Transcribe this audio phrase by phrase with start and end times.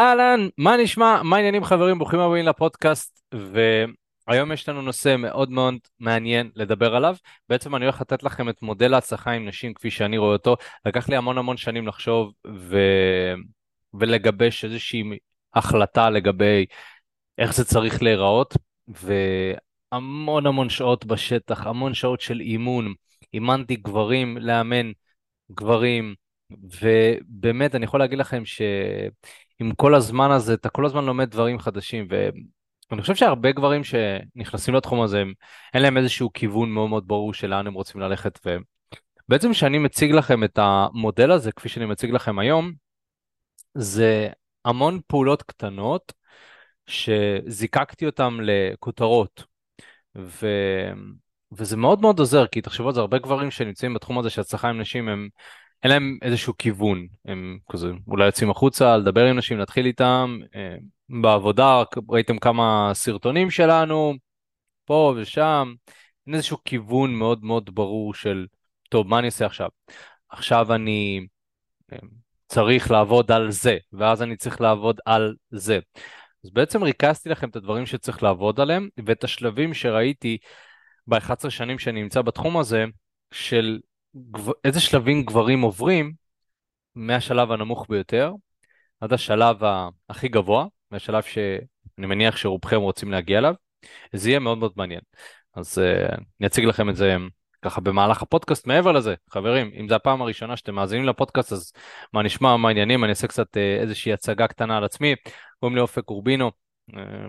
[0.00, 1.22] אהלן, מה נשמע?
[1.22, 1.98] מה העניינים חברים?
[1.98, 7.16] ברוכים הבאים לפודקאסט, והיום יש לנו נושא מאוד מאוד מעניין לדבר עליו.
[7.48, 10.56] בעצם אני הולך לתת לכם את מודל ההצלחה עם נשים כפי שאני רואה אותו.
[10.86, 12.78] לקח לי המון המון שנים לחשוב ו...
[13.94, 15.02] ולגבש איזושהי
[15.54, 16.66] החלטה לגבי
[17.38, 18.56] איך זה צריך להיראות,
[18.88, 22.94] והמון המון שעות בשטח, המון שעות של אימון.
[23.34, 24.92] אימנתי גברים לאמן
[25.52, 26.14] גברים,
[26.50, 28.42] ובאמת אני יכול להגיד לכם
[29.60, 34.74] שעם כל הזמן הזה אתה כל הזמן לומד דברים חדשים ואני חושב שהרבה גברים שנכנסים
[34.74, 35.32] לתחום הזה הם,
[35.74, 38.38] אין להם איזשהו כיוון מאוד מאוד ברור של לאן הם רוצים ללכת
[39.28, 42.72] ובעצם כשאני מציג לכם את המודל הזה כפי שאני מציג לכם היום
[43.74, 44.28] זה
[44.64, 46.12] המון פעולות קטנות
[46.86, 49.44] שזיקקתי אותן לכותרות.
[50.16, 50.46] ו...
[51.52, 54.68] וזה מאוד מאוד עוזר כי תחשבו על זה הרבה גברים שנמצאים בתחום הזה של הצלחה
[54.68, 55.28] עם נשים הם
[55.82, 60.76] אין להם איזשהו כיוון, הם כזה אולי יוצאים החוצה, לדבר עם נשים, להתחיל איתם, אה,
[61.22, 64.14] בעבודה ראיתם כמה סרטונים שלנו,
[64.84, 65.74] פה ושם,
[66.26, 68.46] אין איזשהו כיוון מאוד מאוד ברור של,
[68.88, 69.68] טוב, מה אני אעשה עכשיו?
[70.28, 71.26] עכשיו אני
[71.92, 71.98] אה,
[72.48, 75.78] צריך לעבוד על זה, ואז אני צריך לעבוד על זה.
[76.44, 80.38] אז בעצם ריכזתי לכם את הדברים שצריך לעבוד עליהם, ואת השלבים שראיתי
[81.06, 82.84] ב-11 שנים שאני נמצא בתחום הזה,
[83.32, 83.78] של
[84.64, 86.12] איזה שלבים גברים עוברים
[86.94, 88.32] מהשלב הנמוך ביותר
[89.00, 89.56] עד השלב
[90.08, 93.54] הכי גבוה, מהשלב שאני מניח שרובכם רוצים להגיע אליו,
[94.12, 95.00] זה יהיה מאוד מאוד מעניין.
[95.54, 97.16] אז uh, אני אציג לכם את זה
[97.62, 98.66] ככה במהלך הפודקאסט.
[98.66, 101.72] מעבר לזה, חברים, אם זו הפעם הראשונה שאתם מאזינים לפודקאסט, אז
[102.12, 105.14] מה נשמע, מה העניינים, אני אעשה קצת uh, איזושהי הצגה קטנה על עצמי.
[105.60, 106.50] קוראים לי אופק אורבינו, אה,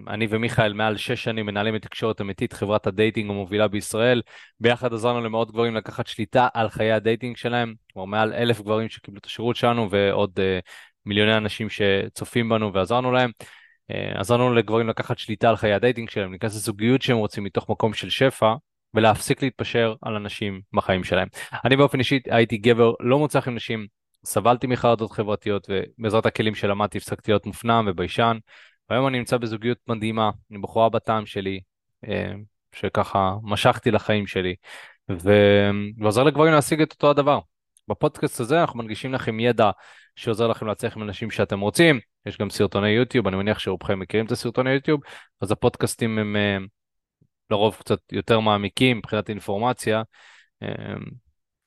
[0.08, 4.22] אני ומיכאל מעל שש שנים מנהלים את תקשורת אמיתית, חברת הדייטינג המובילה בישראל.
[4.60, 9.20] ביחד עזרנו למאות גברים לקחת שליטה על חיי הדייטינג שלהם, כלומר מעל אלף גברים שקיבלו
[9.20, 10.42] את השירות שלנו ועוד uh,
[11.06, 13.32] מיליוני אנשים שצופים בנו ועזרנו להם.
[13.92, 17.94] Uh, עזרנו לגברים לקחת שליטה על חיי הדייטינג שלהם, להיכנס לזוגיות שהם רוצים מתוך מקום
[17.94, 18.54] של שפע.
[18.94, 21.28] ולהפסיק להתפשר על אנשים בחיים שלהם.
[21.66, 23.88] אני באופן אישי הייתי גבר לא מוצלח עם נשים,
[24.26, 28.38] סבלתי מחרדות חברתיות ובעזרת הכלים שלמדתי הפסקתי להיות מופנם וביישן.
[28.92, 31.60] והיום אני נמצא בזוגיות מדהימה, עם בחורה בטעם שלי,
[32.08, 32.32] אה,
[32.76, 34.56] שככה משכתי לחיים שלי,
[35.10, 37.40] ועוזר לגברים להשיג את אותו הדבר.
[37.88, 39.72] בפודקאסט הזה אנחנו מנגישים לכם ידע
[40.16, 44.26] שעוזר לכם להצליח עם אנשים שאתם רוצים, יש גם סרטוני יוטיוב, אני מניח שרובכם מכירים
[44.26, 45.02] את הסרטוני יוטיוב,
[45.42, 46.58] אז הפודקאסטים הם אה,
[47.50, 50.02] לרוב קצת יותר מעמיקים מבחינת אינפורמציה,
[50.64, 50.68] אה,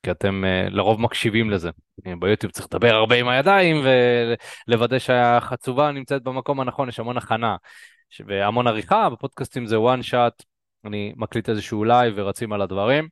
[0.05, 1.69] כי אתם uh, לרוב מקשיבים לזה.
[2.19, 3.77] ביוטיוב צריך לדבר הרבה עם הידיים
[4.67, 7.55] ולוודא שהחצובה נמצאת במקום הנכון, יש המון הכנה
[8.27, 10.43] והמון עריכה, בפודקאסטים זה one shot,
[10.85, 13.07] אני מקליט איזשהו לייב ורצים על הדברים,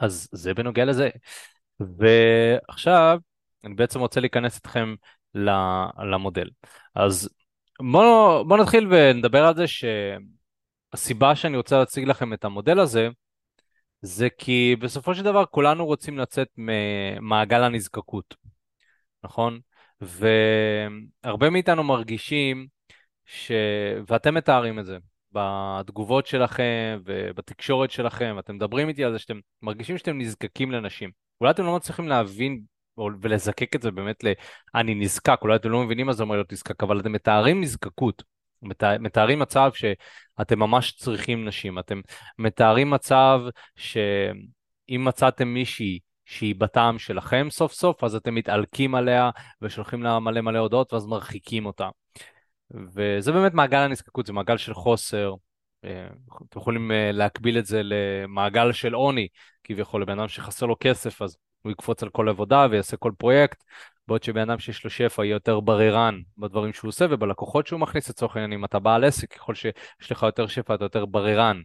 [0.00, 1.08] אז זה בנוגע לזה.
[1.80, 3.18] ועכשיו
[3.64, 4.94] אני בעצם רוצה להיכנס איתכם
[6.10, 6.48] למודל.
[6.94, 7.28] אז
[7.92, 13.08] בואו בוא נתחיל ונדבר על זה שהסיבה שאני רוצה להציג לכם את המודל הזה,
[14.02, 18.34] זה כי בסופו של דבר כולנו רוצים לצאת ממעגל הנזקקות,
[19.24, 19.60] נכון?
[20.00, 22.66] והרבה מאיתנו מרגישים
[23.24, 23.52] ש...
[24.08, 24.98] ואתם מתארים את זה
[25.32, 31.10] בתגובות שלכם ובתקשורת שלכם, אתם מדברים איתי על זה שאתם מרגישים שאתם נזקקים לנשים.
[31.40, 32.60] אולי אתם לא מצליחים להבין
[33.22, 34.32] ולזקק את זה באמת ל...
[34.74, 38.22] אני נזקק, אולי אתם לא מבינים מה זה אומר להיות נזקק, אבל אתם מתארים נזקקות.
[39.00, 42.00] מתארים מצב שאתם ממש צריכים נשים, אתם
[42.38, 43.40] מתארים מצב
[43.76, 49.30] שאם מצאתם מישהי שהיא בטעם שלכם סוף סוף, אז אתם מתעלקים עליה
[49.62, 51.88] ושולחים לה מלא מלא הודעות ואז מרחיקים אותה.
[52.70, 55.34] וזה באמת מעגל הנזקקות, זה מעגל של חוסר.
[55.84, 56.06] אה,
[56.48, 59.28] אתם יכולים אה, להקביל את זה למעגל של עוני,
[59.64, 63.64] כביכול לבן אדם שחסר לו כסף, אז הוא יקפוץ על כל עבודה ויעשה כל פרויקט,
[64.08, 68.10] בעוד שבן אדם שיש לו שפע יהיה יותר בררן בדברים שהוא עושה ובלקוחות שהוא מכניס
[68.10, 71.62] לצורך העניין, אם אתה בעל עסק, ככל שיש לך יותר שפע אתה יותר בררן.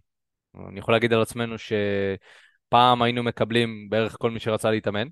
[0.70, 5.08] אני יכול להגיד על עצמנו שפעם היינו מקבלים בערך כל מי שרצה להתאמן,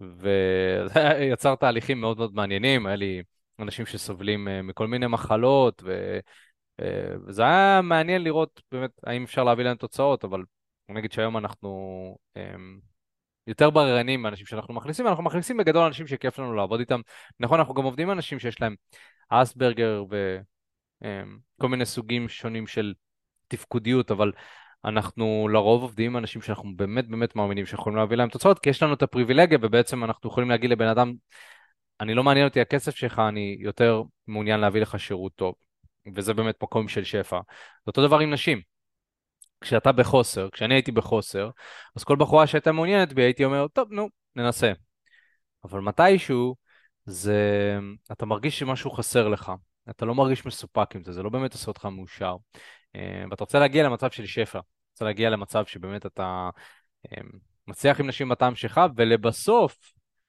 [0.00, 1.00] וזה
[1.32, 3.22] יצר תהליכים מאוד מאוד מעניינים, היה לי
[3.58, 6.18] אנשים שסובלים אה, מכל מיני מחלות, ו...
[6.80, 10.42] אה, וזה היה מעניין לראות באמת האם אפשר להביא להם תוצאות, אבל
[10.88, 12.78] אני אגיד שהיום אנחנו אמ,
[13.46, 17.00] יותר בררנים מאנשים שאנחנו מכניסים, אנחנו מכניסים בגדול אנשים שכיף לנו לעבוד איתם.
[17.40, 18.74] נכון, אנחנו גם עובדים עם אנשים שיש להם
[19.28, 20.04] אסברגר
[21.04, 22.94] וכל מיני סוגים שונים של
[23.48, 24.32] תפקודיות, אבל
[24.84, 28.82] אנחנו לרוב עובדים עם אנשים שאנחנו באמת באמת מאמינים שיכולים להביא להם תוצאות, כי יש
[28.82, 31.12] לנו את הפריבילגיה ובעצם אנחנו יכולים להגיד לבן אדם,
[32.00, 35.54] אני לא מעניין אותי הכסף שלך, אני יותר מעוניין להביא לך שירות טוב.
[36.14, 37.40] וזה באמת מקום של שפע.
[37.86, 38.75] אותו דבר עם נשים.
[39.60, 41.50] כשאתה בחוסר, כשאני הייתי בחוסר,
[41.96, 44.72] אז כל בחורה שהייתה מעוניינת בי הייתי אומר, טוב, נו, ננסה.
[45.64, 46.56] אבל מתישהו
[47.04, 47.78] זה,
[48.12, 49.52] אתה מרגיש שמשהו חסר לך,
[49.90, 52.36] אתה לא מרגיש מסופק עם זה, זה לא באמת עושה אותך מאושר.
[52.96, 54.60] אה, ואתה רוצה להגיע למצב של שפע,
[54.92, 56.50] רוצה להגיע למצב שבאמת אתה
[57.12, 57.22] אה,
[57.66, 59.76] מצליח עם נשים בטעם שלך, ולבסוף,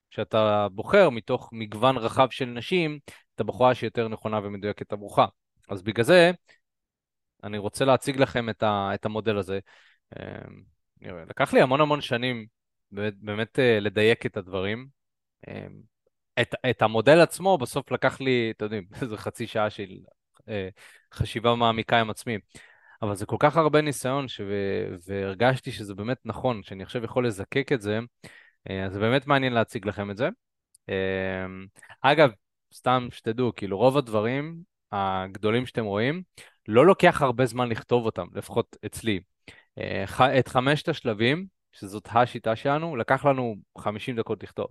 [0.09, 2.99] כשאתה בוחר מתוך מגוון רחב של נשים,
[3.35, 5.19] את הבחורה שיותר נכונה ומדויקת עבורך.
[5.69, 6.31] אז בגלל זה,
[7.43, 9.59] אני רוצה להציג לכם את, ה, את המודל הזה.
[10.19, 10.23] אה,
[11.01, 12.45] לקח לי המון המון שנים
[12.91, 14.87] באמת, באמת לדייק את הדברים.
[16.41, 19.97] את, את המודל עצמו בסוף לקח לי, אתם יודעים, איזה חצי שעה של
[20.49, 20.69] אה,
[21.13, 22.37] חשיבה מעמיקה עם עצמי.
[23.01, 24.41] אבל זה כל כך הרבה ניסיון, ש...
[25.07, 27.99] והרגשתי שזה באמת נכון, שאני עכשיו יכול לזקק את זה,
[28.69, 30.29] אה, אז זה באמת מעניין להציג לכם את זה.
[30.89, 31.45] אה,
[32.01, 32.31] אגב,
[32.73, 34.55] סתם שתדעו, כאילו רוב הדברים
[34.91, 36.23] הגדולים שאתם רואים,
[36.67, 39.19] לא לוקח הרבה זמן לכתוב אותם, לפחות אצלי.
[39.77, 44.67] אה, את חמשת השלבים, שזאת השיטה שלנו, לקח לנו 50 דקות לכתוב.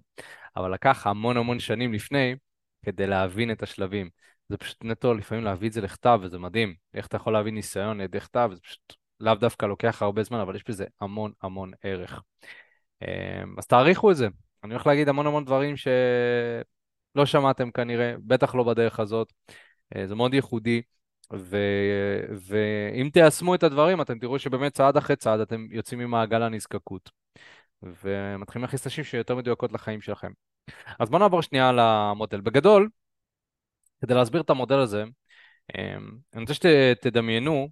[0.56, 2.37] אבל לקח המון המון שנים לפני
[2.84, 4.10] כדי להבין את השלבים.
[4.48, 6.75] זה פשוט נטו לפעמים להביא את זה לכתב, וזה מדהים.
[6.94, 10.56] איך אתה יכול להביא ניסיון לידי כתב, זה פשוט לאו דווקא לוקח הרבה זמן, אבל
[10.56, 12.22] יש בזה המון המון ערך.
[13.02, 14.28] אמ, אז תעריכו את זה.
[14.64, 19.32] אני הולך להגיד המון המון דברים שלא שמעתם כנראה, בטח לא בדרך הזאת.
[19.96, 20.82] אה, זה מאוד ייחודי.
[21.32, 21.56] ו...
[22.31, 27.11] ואם תיישמו את הדברים, אתם תראו שבאמת צעד אחרי צעד אתם יוצאים ממעגל הנזקקות.
[27.82, 30.32] ומתחילים להכניס נשים שיותר מדויקות לחיים שלכם.
[30.99, 32.40] אז בואו נעבור שנייה למודל.
[32.40, 32.88] בגדול,
[34.00, 35.05] כדי להסביר את המודל הזה,
[35.78, 37.69] אמ, אני רוצה שתדמיינו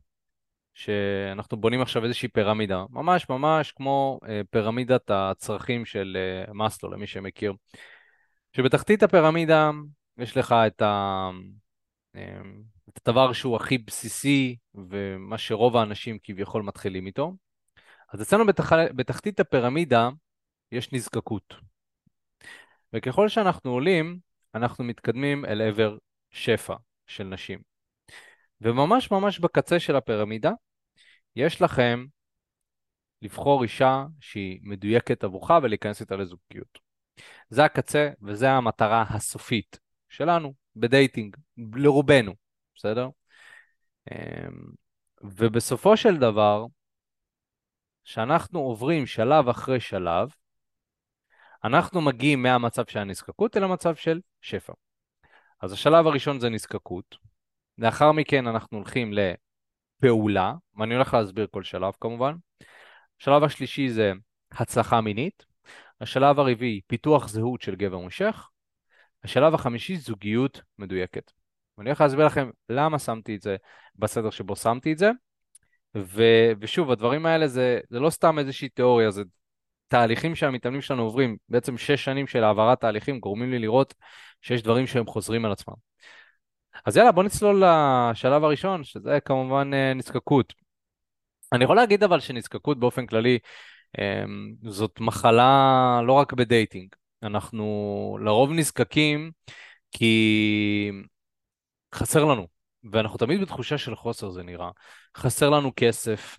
[0.74, 7.06] שאנחנו בונים עכשיו איזושהי פירמידה, ממש ממש כמו אה, פירמידת הצרכים של אה, מאסלו, למי
[7.06, 7.52] שמכיר.
[8.56, 9.70] שבתחתית הפירמידה
[10.18, 11.30] יש לך את ה...
[12.98, 17.32] את הדבר שהוא הכי בסיסי ומה שרוב האנשים כביכול מתחילים איתו.
[18.12, 18.72] אז אצלנו בתח...
[18.72, 20.08] בתחתית הפירמידה
[20.72, 21.54] יש נזקקות.
[22.92, 24.18] וככל שאנחנו עולים,
[24.54, 25.98] אנחנו מתקדמים אל עבר
[26.30, 26.74] שפע
[27.06, 27.58] של נשים.
[28.60, 30.52] וממש ממש בקצה של הפירמידה,
[31.36, 32.06] יש לכם
[33.22, 36.78] לבחור אישה שהיא מדויקת עבורך ולהיכנס איתה לזוגיות.
[37.48, 41.36] זה הקצה וזה המטרה הסופית שלנו בדייטינג,
[41.76, 42.43] לרובנו.
[42.76, 43.08] בסדר?
[44.10, 44.64] אמ,
[45.22, 46.66] ובסופו של דבר,
[48.04, 50.28] כשאנחנו עוברים שלב אחרי שלב,
[51.64, 54.72] אנחנו מגיעים מהמצב של הנזקקות אל המצב של שפע.
[55.60, 57.16] אז השלב הראשון זה נזקקות,
[57.78, 62.34] לאחר מכן אנחנו הולכים לפעולה, ואני הולך להסביר כל שלב כמובן.
[63.20, 64.12] השלב השלישי זה
[64.52, 65.46] הצלחה מינית,
[66.00, 68.48] השלב הרביעי פיתוח זהות של גבר מושך,
[69.24, 71.32] השלב החמישי זוגיות מדויקת.
[71.78, 73.56] ואני הולך להסביר לכם למה שמתי את זה
[73.96, 75.10] בסדר שבו שמתי את זה.
[75.96, 76.22] ו,
[76.60, 79.22] ושוב, הדברים האלה זה, זה לא סתם איזושהי תיאוריה, זה
[79.88, 81.36] תהליכים שהמתאמנים שלנו עוברים.
[81.48, 83.94] בעצם שש שנים של העברת תהליכים גורמים לי לראות
[84.42, 85.74] שיש דברים שהם חוזרים על עצמם.
[86.86, 90.52] אז יאללה, בוא נצלול לשלב הראשון, שזה כמובן אה, נזקקות.
[91.52, 93.38] אני יכול להגיד אבל שנזקקות באופן כללי
[93.98, 96.88] אמ, זאת מחלה לא רק בדייטינג.
[97.22, 99.30] אנחנו לרוב נזקקים
[99.90, 100.90] כי
[101.94, 102.46] חסר לנו,
[102.92, 104.70] ואנחנו תמיד בתחושה של חוסר זה נראה.
[105.16, 106.38] חסר לנו כסף,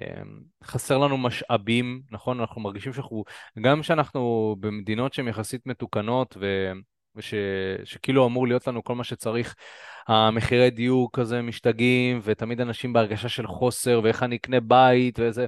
[0.00, 2.40] אמ, חסר לנו משאבים, נכון?
[2.40, 3.24] אנחנו מרגישים שאנחנו,
[3.60, 6.72] גם כשאנחנו במדינות שהן יחסית מתוקנות ו...
[7.16, 7.34] וש,
[7.84, 9.54] שכאילו אמור להיות לנו כל מה שצריך,
[10.08, 15.46] המחירי דיור כזה משתגעים, ותמיד אנשים בהרגשה של חוסר, ואיך אני אקנה בית וזה.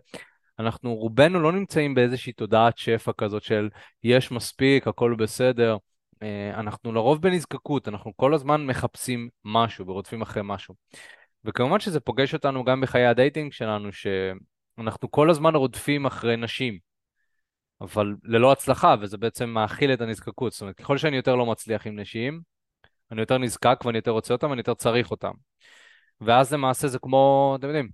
[0.58, 3.68] אנחנו רובנו לא נמצאים באיזושהי תודעת שפע כזאת של
[4.04, 5.76] יש מספיק, הכל בסדר.
[6.22, 10.74] אה, אנחנו לרוב בנזקקות, אנחנו כל הזמן מחפשים משהו ורודפים אחרי משהו.
[11.44, 16.78] וכמובן שזה פוגש אותנו גם בחיי הדייטינג שלנו, שאנחנו כל הזמן רודפים אחרי נשים,
[17.80, 20.52] אבל ללא הצלחה, וזה בעצם מאכיל את הנזקקות.
[20.52, 22.40] זאת אומרת, ככל שאני יותר לא מצליח עם נשים,
[23.12, 25.32] אני יותר נזקק ואני יותר רוצה אותם, אני יותר צריך אותם.
[26.20, 27.88] ואז למעשה זה כמו, אתם יודעים,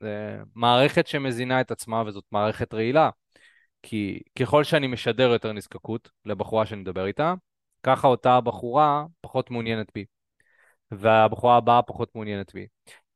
[0.00, 3.10] זה מערכת שמזינה את עצמה, וזאת מערכת רעילה.
[3.82, 7.34] כי ככל שאני משדר יותר נזקקות לבחורה שאני מדבר איתה,
[7.82, 10.04] ככה אותה בחורה פחות מעוניינת בי,
[10.90, 12.66] והבחורה הבאה פחות מעוניינת בי.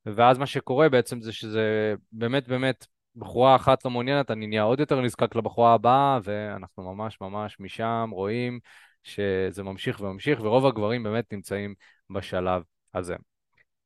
[0.07, 4.81] ואז מה שקורה בעצם זה שזה באמת באמת בחורה אחת לא מעוניינת, אני נהיה עוד
[4.81, 8.61] יותר נזקק לבחורה הבאה, ואנחנו ממש ממש משם רואים
[9.03, 11.75] שזה ממשיך וממשיך, ורוב הגברים באמת נמצאים
[12.11, 12.63] בשלב
[12.95, 13.17] הזה.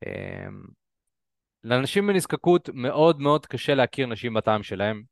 [0.06, 0.62] אמ,
[1.64, 5.02] לאנשים בנזקקות מאוד מאוד קשה להכיר נשים בטעם שלהם,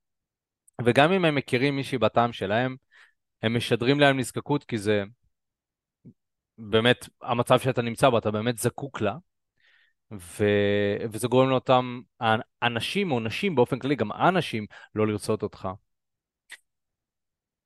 [0.84, 2.76] וגם אם הם מכירים מישהי בטעם שלהם,
[3.42, 5.04] הם משדרים להם נזקקות כי זה
[6.58, 9.16] באמת המצב שאתה נמצא בו, אתה באמת זקוק לה,
[10.12, 10.44] ו...
[11.10, 12.00] וזה גורם לאותם
[12.62, 15.68] אנשים או נשים באופן כללי, גם אנשים, לא לרצות אותך.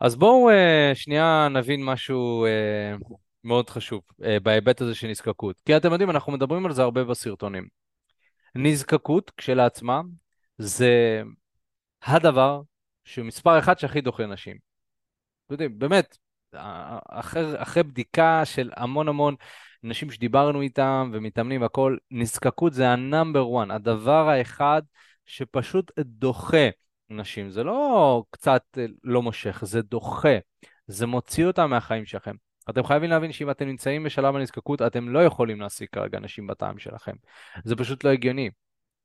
[0.01, 5.61] אז בואו uh, שנייה נבין משהו uh, מאוד חשוב אה, בהיבט הזה של נזקקות.
[5.67, 7.69] כי אתם יודעים, אנחנו מדברים על זה הרבה בסרטונים.
[8.55, 10.01] נזקקות כשלעצמה
[10.59, 11.23] זה
[12.03, 12.61] הדבר
[13.05, 14.57] שהוא מספר אחד שהכי דוחה נשים.
[15.47, 16.19] אתם יודעים, באמת,
[17.09, 19.35] אחרי, אחרי בדיקה של המון המון
[19.83, 24.83] נשים שדיברנו איתם ומתאמנים והכול, נזקקות זה ה number 1, הדבר האחד
[25.27, 26.69] שפשוט דוחה
[27.11, 27.51] נשים.
[27.51, 30.39] זה לא קצת אה, לא מושך, זה דוחה.
[30.87, 32.35] זה מוציא אותם מהחיים שלכם.
[32.71, 36.79] אתם חייבים להבין שאם אתם נמצאים בשלב הנזקקות, אתם לא יכולים להשיג כרגע נשים בטעם
[36.79, 37.13] שלכם.
[37.65, 38.51] זה פשוט לא הגיוני.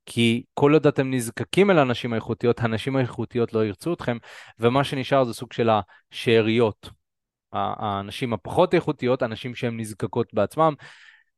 [0.06, 4.18] כי כל עוד אתם נזקקים אל הנשים האיכותיות, הנשים האיכותיות לא ירצו אתכם,
[4.60, 6.90] ומה שנשאר זה סוג של השאריות.
[7.56, 10.74] האנשים הפחות איכותיות, אנשים שהן נזקקות בעצמם,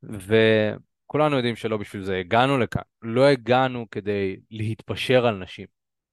[0.03, 2.81] וכולנו יודעים שלא בשביל זה הגענו לכאן.
[3.01, 5.67] לא הגענו כדי להתפשר על נשים.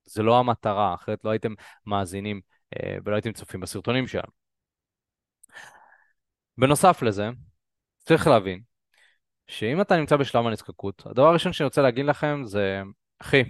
[0.05, 1.55] זה לא המטרה, אחרת לא הייתם
[1.87, 2.41] מאזינים
[2.77, 4.33] אה, ולא הייתם צופים בסרטונים שלנו.
[6.59, 7.29] בנוסף לזה,
[7.99, 8.63] צריך להבין
[9.47, 12.83] שאם אתה נמצא בשלב הנזקקות, הדבר הראשון שאני רוצה להגיד לכם זה,
[13.19, 13.43] אחי,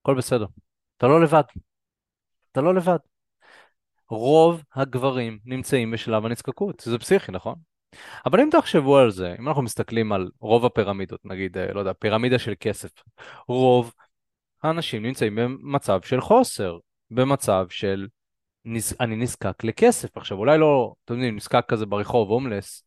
[0.00, 0.46] הכל בסדר,
[0.96, 1.42] אתה לא לבד.
[2.52, 3.11] אתה לא לבד.
[4.12, 7.54] רוב הגברים נמצאים בשלב הנזקקות, זה פסיכי, נכון?
[8.26, 11.92] אבל אם תחשבו על זה, אם אנחנו מסתכלים על רוב הפירמידות, נגיד, אה, לא יודע,
[11.92, 12.90] פירמידה של כסף,
[13.48, 13.94] רוב
[14.62, 16.78] האנשים נמצאים במצב של חוסר,
[17.10, 18.06] במצב של
[18.64, 18.96] נז...
[19.00, 20.16] אני נזקק לכסף.
[20.16, 22.84] עכשיו, אולי לא, אתם יודעים, נזקק כזה ברחוב, הומלס,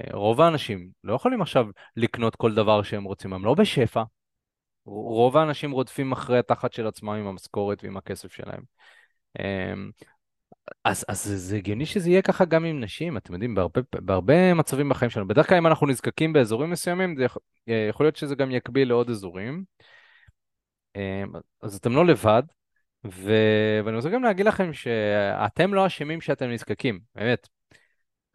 [0.00, 1.66] אה, רוב האנשים לא יכולים עכשיו
[1.96, 4.02] לקנות כל דבר שהם רוצים, הם לא בשפע.
[4.86, 8.62] רוב האנשים רודפים אחרי התחת של עצמם עם המשכורת ועם הכסף שלהם.
[10.84, 14.88] אז, אז זה הגיוני שזה יהיה ככה גם עם נשים, אתם יודעים, בהרבה, בהרבה מצבים
[14.88, 15.28] בחיים שלנו.
[15.28, 18.88] בדרך כלל אם אנחנו נזקקים באזורים מסוימים, זה יכול, אה, יכול להיות שזה גם יקביל
[18.88, 19.64] לעוד אזורים.
[20.96, 22.42] אמ, אז אתם לא לבד,
[23.06, 23.32] ו...
[23.84, 27.48] ואני רוצה גם להגיד לכם שאתם לא אשמים שאתם נזקקים, באמת.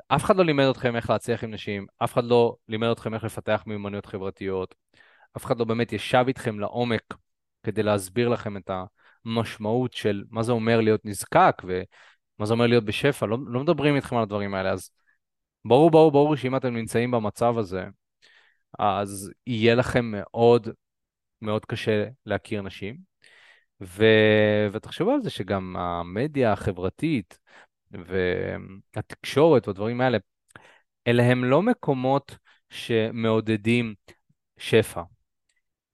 [0.07, 3.23] אף אחד לא לימד אתכם איך להצליח עם נשים, אף אחד לא לימד אתכם איך
[3.23, 4.75] לפתח מיומנויות חברתיות,
[5.37, 7.01] אף אחד לא באמת ישב איתכם לעומק
[7.63, 8.71] כדי להסביר לכם את
[9.25, 11.61] המשמעות של מה זה אומר להיות נזקק
[12.39, 14.91] ומה זה אומר להיות בשפע, לא, לא מדברים איתכם על הדברים האלה, אז
[15.65, 17.83] ברור, ברור, ברור שאם אתם נמצאים במצב הזה,
[18.79, 20.67] אז יהיה לכם מאוד
[21.41, 22.97] מאוד קשה להכיר נשים.
[23.81, 24.05] ו...
[24.71, 27.39] ותחשבו על זה שגם המדיה החברתית
[27.91, 30.17] והתקשורת והדברים האלה,
[31.07, 32.37] אלה הם לא מקומות
[32.69, 33.95] שמעודדים
[34.57, 35.01] שפע.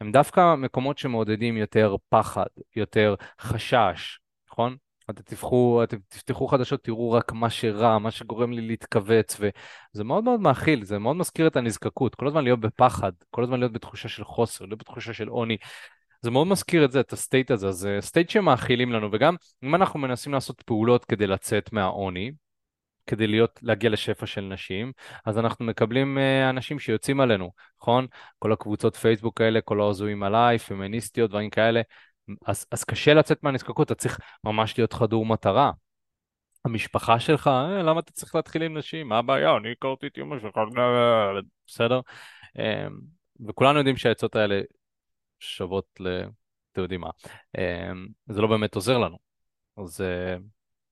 [0.01, 4.19] הם דווקא מקומות שמעודדים יותר פחד, יותר חשש,
[4.51, 4.77] נכון?
[5.09, 10.23] אתם תפתחו, אתם תפתחו חדשות, תראו רק מה שרע, מה שגורם לי להתכווץ, וזה מאוד
[10.23, 14.09] מאוד מאכיל, זה מאוד מזכיר את הנזקקות, כל הזמן להיות בפחד, כל הזמן להיות בתחושה
[14.09, 15.57] של חוסר, להיות בתחושה של עוני.
[16.21, 19.75] זה מאוד מזכיר את זה, את ה state הזה, זה state שמאכילים לנו, וגם אם
[19.75, 22.31] אנחנו מנסים לעשות פעולות כדי לצאת מהעוני,
[23.07, 24.91] כדי להיות, להגיע לשפע של נשים,
[25.25, 28.07] אז אנחנו מקבלים uh, אנשים שיוצאים עלינו, נכון?
[28.39, 31.81] כל הקבוצות פייסבוק האלה, כל ההזויים עליי, פמיניסטיות, דברים כאלה,
[32.45, 35.71] אז, אז קשה לצאת מהנזקקות, אתה צריך ממש להיות חדור מטרה.
[36.65, 39.09] המשפחה שלך, אה, למה אתה צריך להתחיל עם נשים?
[39.09, 39.57] מה הבעיה?
[39.57, 40.59] אני הכרתי את אמא שלך,
[41.67, 41.99] בסדר?
[42.59, 42.87] אה,
[43.47, 44.61] וכולנו יודעים שהעצות האלה
[45.39, 46.23] שוות ל...
[46.71, 47.09] אתם יודעים מה.
[47.57, 49.17] אמ, זה לא באמת עוזר לנו.
[49.77, 50.35] אז, אה,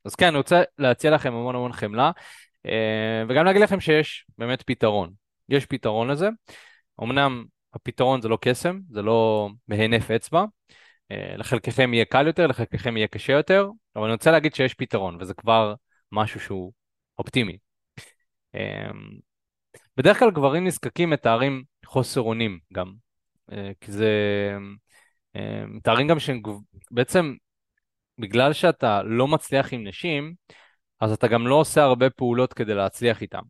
[0.06, 2.12] אז כן, אני רוצה להציע לכם המון המון חמלה,
[2.66, 5.14] אה, וגם להגיד לכם שיש באמת פתרון.
[5.50, 6.30] יש פתרון לזה.
[7.04, 10.44] אמנם הפתרון זה לא קסם, זה לא בהינף אצבע.
[11.12, 15.18] אה, לחלקכם יהיה קל יותר, לחלקכם יהיה קשה יותר, אבל אני רוצה להגיד שיש פתרון,
[15.20, 15.74] וזה כבר
[16.12, 16.74] משהו שהוא
[17.20, 17.58] אופטימי.
[18.56, 18.60] אמ,
[19.98, 22.94] בדרך כלל גברים נזקקים מתארים חוסר אונים גם.
[23.52, 24.10] אה, כי זה...
[25.36, 27.34] אה, מתארים גם שבעצם
[28.18, 30.34] בגלל שאתה לא מצליח עם נשים,
[31.00, 33.42] אז אתה גם לא עושה הרבה פעולות כדי להצליח איתם,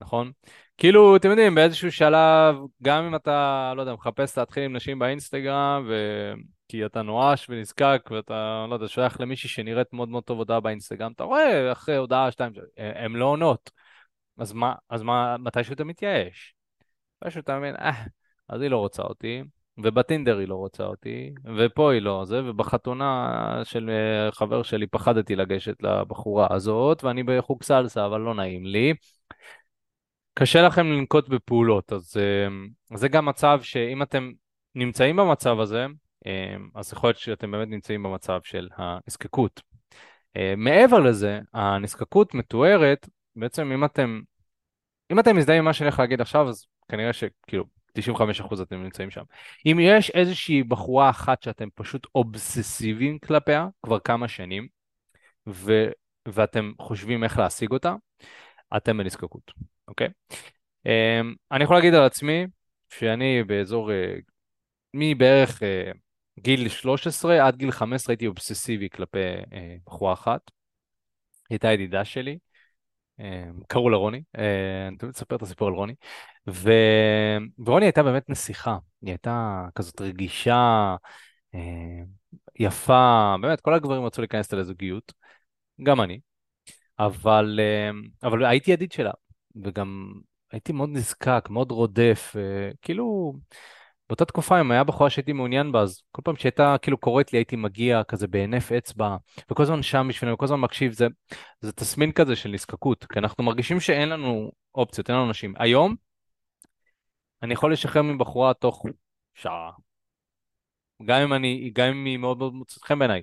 [0.00, 0.32] נכון?
[0.78, 5.86] כאילו, אתם יודעים, באיזשהו שלב, גם אם אתה, לא יודע, מחפש להתחיל עם נשים באינסטגרם,
[5.88, 5.94] ו...
[6.72, 11.12] כי אתה נואש ונזקק, ואתה, לא יודע, שייך למישהי שנראית מאוד מאוד טוב הודעה באינסטגרם,
[11.12, 13.70] אתה רואה אחרי הודעה שתיים, הן לא עונות.
[14.38, 16.54] אז מה, אז מה, מתישהו אתה מתייאש.
[17.22, 18.04] מתישהו אתה מבין, אה,
[18.48, 19.42] אז היא לא רוצה אותי,
[19.78, 23.30] ובטינדר היא לא רוצה אותי, ופה היא לא זה, ובחתונה
[23.64, 28.94] של אה, חבר שלי פחדתי לגשת לבחורה הזאת, ואני בחוג סלסה, אבל לא נעים לי.
[30.34, 34.30] קשה לכם לנקוט בפעולות, אז אה, זה גם מצב שאם אתם
[34.74, 35.86] נמצאים במצב הזה, אה,
[36.74, 39.62] אז יכול להיות שאתם באמת נמצאים במצב של הנזקקות.
[40.56, 44.20] מעבר לזה, הנזקקות מתוארת, בעצם אם אתם,
[45.12, 47.64] אם אתם מזדהים עם מה שאני הולך להגיד עכשיו, אז כנראה שכאילו
[47.98, 49.22] 95% אתם נמצאים שם.
[49.66, 54.68] אם יש איזושהי בחורה אחת שאתם פשוט אובססיביים כלפיה כבר כמה שנים,
[55.48, 55.88] ו,
[56.28, 57.94] ואתם חושבים איך להשיג אותה,
[58.76, 59.52] אתם בנזקקות,
[59.88, 60.08] אוקיי?
[60.86, 62.46] אמ, אני יכול להגיד על עצמי
[62.90, 64.14] שאני באזור, אה,
[64.94, 65.62] מבערך
[66.40, 69.18] גיל 13 עד גיל 15 הייתי אובססיבי כלפי
[69.86, 70.40] בחורה אחת.
[71.48, 72.38] היא הייתה ידידה שלי,
[73.68, 74.22] קראו לה רוני,
[74.88, 75.94] אני תמיד אספר את הסיפור על רוני,
[76.48, 76.70] ו...
[77.58, 80.96] ורוני הייתה באמת נסיכה, היא הייתה כזאת רגישה,
[82.58, 85.12] יפה, באמת, כל הגברים רצו להיכנס אליה לזוגיות,
[85.82, 86.20] גם אני,
[86.98, 87.60] אבל,
[88.22, 89.12] אבל הייתי ידיד שלה,
[89.64, 90.12] וגם
[90.52, 92.36] הייתי מאוד נזקק, מאוד רודף,
[92.82, 93.34] כאילו,
[94.08, 97.38] באותה תקופה, אם היה בחורה שהייתי מעוניין בה, אז כל פעם שהייתה כאילו קוראת לי,
[97.38, 99.16] הייתי מגיע כזה בהינף אצבע,
[99.50, 101.06] וכל הזמן שם בשבילנו, וכל הזמן מקשיב, זה,
[101.60, 105.54] זה תסמין כזה של נזקקות, כי אנחנו מרגישים שאין לנו אופציות, אין לנו נשים.
[105.58, 105.94] היום,
[107.42, 108.86] אני יכול לשחרר מבחורה תוך
[109.34, 109.70] שעה.
[111.04, 113.22] גם אם אני, גם אם היא מאוד מאוד מוצאת חן בעיניי.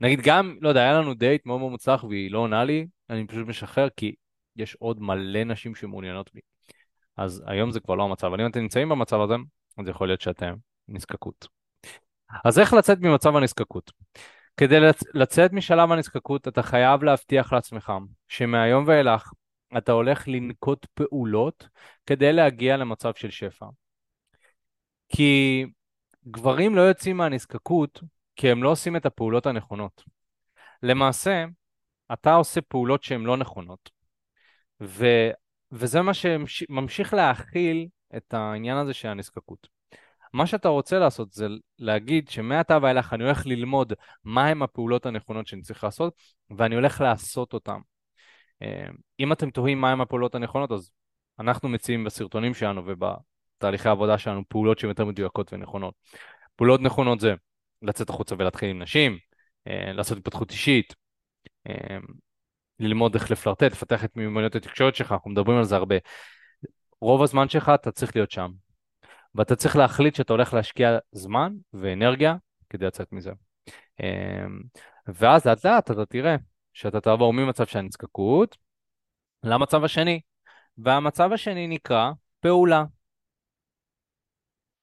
[0.00, 3.26] נגיד גם, לא יודע, היה לנו דייט מאוד מאוד מוצלח והיא לא עונה לי, אני
[3.26, 4.14] פשוט משחרר כי
[4.56, 6.40] יש עוד מלא נשים שמעוניינות בי.
[7.16, 9.34] אז היום זה כבר לא המצב, אבל אם אתם נמצאים במצב הזה,
[9.78, 10.54] אז יכול להיות שאתם
[10.88, 11.48] נזקקות.
[12.44, 13.92] אז איך לצאת ממצב הנזקקות?
[14.56, 14.76] כדי
[15.14, 17.92] לצאת משלב הנזקקות אתה חייב להבטיח לעצמך
[18.28, 19.32] שמהיום ואילך
[19.78, 21.68] אתה הולך לנקוט פעולות
[22.06, 23.66] כדי להגיע למצב של שפע.
[25.08, 25.64] כי
[26.26, 28.00] גברים לא יוצאים מהנזקקות
[28.36, 30.02] כי הם לא עושים את הפעולות הנכונות.
[30.82, 31.44] למעשה,
[32.12, 33.90] אתה עושה פעולות שהן לא נכונות,
[34.80, 35.06] ו,
[35.72, 39.68] וזה מה שממשיך להכיל את העניין הזה של הנזקקות.
[40.32, 41.46] מה שאתה רוצה לעשות זה
[41.78, 43.92] להגיד שמעתה ואילך אני הולך ללמוד
[44.24, 46.14] מהם הפעולות הנכונות שאני צריך לעשות,
[46.50, 47.78] ואני הולך לעשות אותן.
[48.62, 48.86] אה,
[49.20, 50.90] אם אתם תוהים מהם הפעולות הנכונות, אז
[51.40, 55.94] אנחנו מציעים בסרטונים שלנו ובתהליכי העבודה שלנו פעולות שהן יותר מדויקות ונכונות.
[56.56, 57.34] פעולות נכונות זה
[57.82, 59.18] לצאת החוצה ולהתחיל עם נשים,
[59.66, 60.94] אה, לעשות התפתחות אישית,
[61.68, 61.98] אה,
[62.80, 65.96] ללמוד איך לפלרטט, לפתח את מיומנויות התקשורת שלך, אנחנו מדברים על זה הרבה.
[67.00, 68.50] רוב הזמן שלך אתה צריך להיות שם.
[69.34, 72.36] ואתה צריך להחליט שאתה הולך להשקיע זמן ואנרגיה
[72.70, 73.30] כדי לצאת מזה.
[74.00, 74.60] אמ,
[75.06, 76.36] ואז לאט לאט אתה תראה
[76.72, 78.56] שאתה תעבור ממצב של הנזקקות
[79.42, 80.20] למצב השני.
[80.78, 82.84] והמצב השני נקרא פעולה.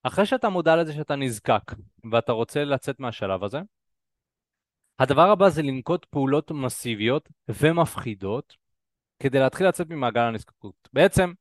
[0.04, 1.72] אחרי שאתה מודע לזה שאתה נזקק
[2.12, 3.60] ואתה רוצה לצאת מהשלב הזה,
[5.00, 8.56] הדבר הבא זה לנקוט פעולות מסיביות ומפחידות
[9.20, 10.90] כדי להתחיל לצאת ממעגל הנזקקות.
[10.94, 11.34] בעצם,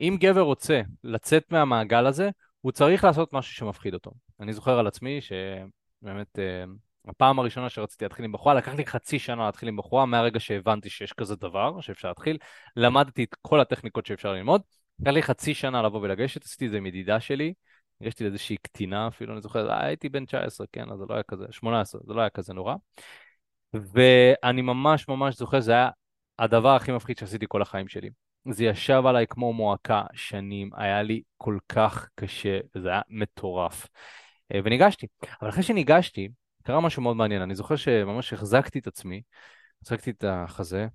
[0.00, 2.30] אם גבר רוצה לצאת מהמעגל הזה,
[2.60, 4.10] הוא צריך לעשות משהו שמפחיד אותו.
[4.40, 6.64] אני זוכר על עצמי שבאמת אה,
[7.08, 10.90] הפעם הראשונה שרציתי להתחיל עם בחורה, לקח לי חצי שנה להתחיל עם בחורה, מהרגע שהבנתי
[10.90, 12.38] שיש כזה דבר שאפשר להתחיל.
[12.76, 14.62] למדתי את כל הטכניקות שאפשר ללמוד.
[15.00, 17.54] לקח לי חצי שנה לבוא ולגשת, עשיתי את זה עם ידידה שלי,
[18.00, 21.22] הגשתי לאיזושהי קטינה אפילו, אני זוכר, אה, הייתי בן 19, כן, אז זה לא היה
[21.22, 22.74] כזה, 18, זה לא היה כזה נורא.
[23.72, 25.90] ואני ממש ממש זוכר, זה היה
[26.38, 28.10] הדבר הכי מפחיד שעשיתי כל החיים שלי.
[28.52, 33.86] זה ישב עליי כמו מועקה שנים, היה לי כל כך קשה, זה היה מטורף.
[34.54, 35.06] אה, וניגשתי.
[35.40, 36.28] אבל אחרי שניגשתי,
[36.62, 37.42] קרה משהו מאוד מעניין.
[37.42, 39.22] אני זוכר שממש החזקתי את עצמי,
[39.82, 40.86] החזקתי את החזה,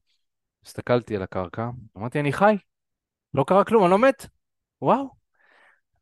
[0.65, 2.55] הסתכלתי על הקרקע, אמרתי, אני חי,
[3.33, 4.25] לא קרה כלום, אני לא מת.
[4.81, 5.09] וואו.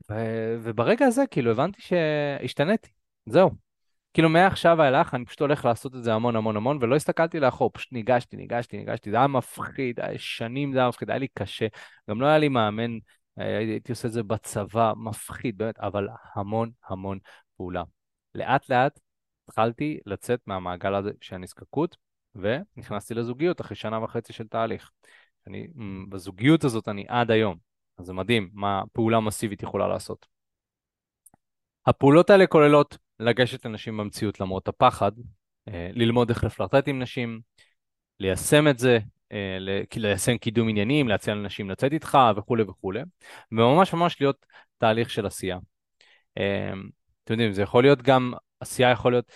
[0.10, 2.90] ו- וברגע הזה, כאילו, הבנתי שהשתניתי.
[3.26, 3.69] זהו.
[4.14, 7.70] כאילו מעכשיו ואילך אני פשוט הולך לעשות את זה המון המון המון, ולא הסתכלתי לאחור,
[7.74, 11.68] פשוט ניגשתי, ניגשתי, ניגשתי, זה היה מפחיד, היה שנים זה היה מפחיד, היה לי קשה,
[12.10, 12.98] גם לא היה לי מאמן,
[13.40, 17.20] אה, הייתי עושה את זה בצבא, מפחיד באמת, אבל המון המון
[17.58, 17.84] פעולה.
[18.36, 19.00] לאט לאט
[19.48, 21.98] התחלתי לצאת מהמעגל הזה של הנזקקות,
[22.36, 24.92] ונכנסתי לזוגיות אחרי שנה וחצי של תהליך.
[25.48, 25.68] אני,
[26.10, 27.58] בזוגיות הזאת אני עד היום,
[27.98, 30.26] אז זה מדהים מה פעולה מסיבית יכולה לעשות.
[31.86, 35.12] הפעולות האלה כוללות לגשת לנשים במציאות למרות הפחד,
[35.68, 37.42] אה, ללמוד איך לפלרטט עם נשים,
[38.20, 39.00] ליישם את זה,
[39.32, 39.58] אה,
[39.96, 43.02] ליישם קידום עניינים, להציע לנשים לצאת איתך וכולי וכולי,
[43.52, 44.46] וממש ממש להיות
[44.78, 45.58] תהליך של עשייה.
[46.38, 46.72] אה,
[47.24, 49.32] אתם יודעים, זה יכול להיות גם, עשייה יכול להיות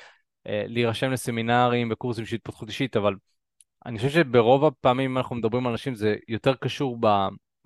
[0.46, 3.16] להירשם לסמינרים וקורסים של התפתחות אישית, אבל
[3.86, 7.08] אני חושב שברוב הפעמים אם אנחנו מדברים על אנשים זה יותר קשור ב,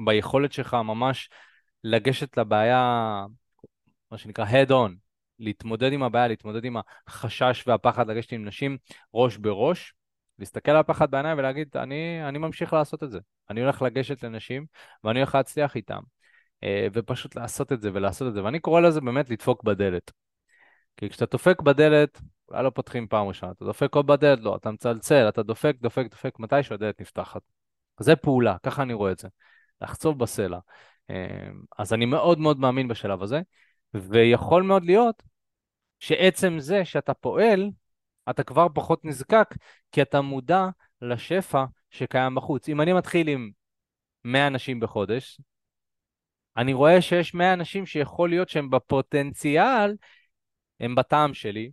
[0.05, 1.29] ביכולת שלך ממש
[1.83, 3.25] לגשת לבעיה,
[4.11, 5.06] מה שנקרא head on,
[5.39, 8.77] להתמודד עם הבעיה, להתמודד עם החשש והפחד לגשת עם נשים
[9.13, 9.93] ראש בראש,
[10.39, 13.19] להסתכל על הפחד בעיניים ולהגיד, אני, אני ממשיך לעשות את זה.
[13.49, 14.65] אני הולך לגשת לנשים
[15.03, 15.99] ואני הולך להצליח איתם.
[16.63, 18.43] אה, ופשוט לעשות את זה ולעשות את זה.
[18.43, 20.11] ואני קורא לזה באמת לדפוק בדלת.
[20.97, 24.71] כי כשאתה דופק בדלת, אולי לא פותחים פעם ראשונה, אתה דופק עוד בדלת, לא, אתה
[24.71, 27.41] מצלצל, אתה דופק, דופק, דופק, מתישהו הדלת נפתחת.
[27.99, 29.27] זה פעולה, ככה אני רואה את זה.
[29.81, 30.59] לחצוב בסלע.
[31.09, 33.41] אה, אז אני מאוד מאוד מאמין בשלב הזה,
[33.93, 35.23] ויכול מאוד להיות
[35.99, 37.69] שעצם זה שאתה פועל,
[38.29, 39.55] אתה כבר פחות נזקק,
[39.91, 40.67] כי אתה מודע
[41.01, 42.69] לשפע שקיים בחוץ.
[42.69, 43.51] אם אני מתחיל עם
[44.23, 45.41] 100 אנשים בחודש,
[46.57, 49.95] אני רואה שיש 100 אנשים שיכול להיות שהם בפוטנציאל,
[50.79, 51.71] הם בטעם שלי,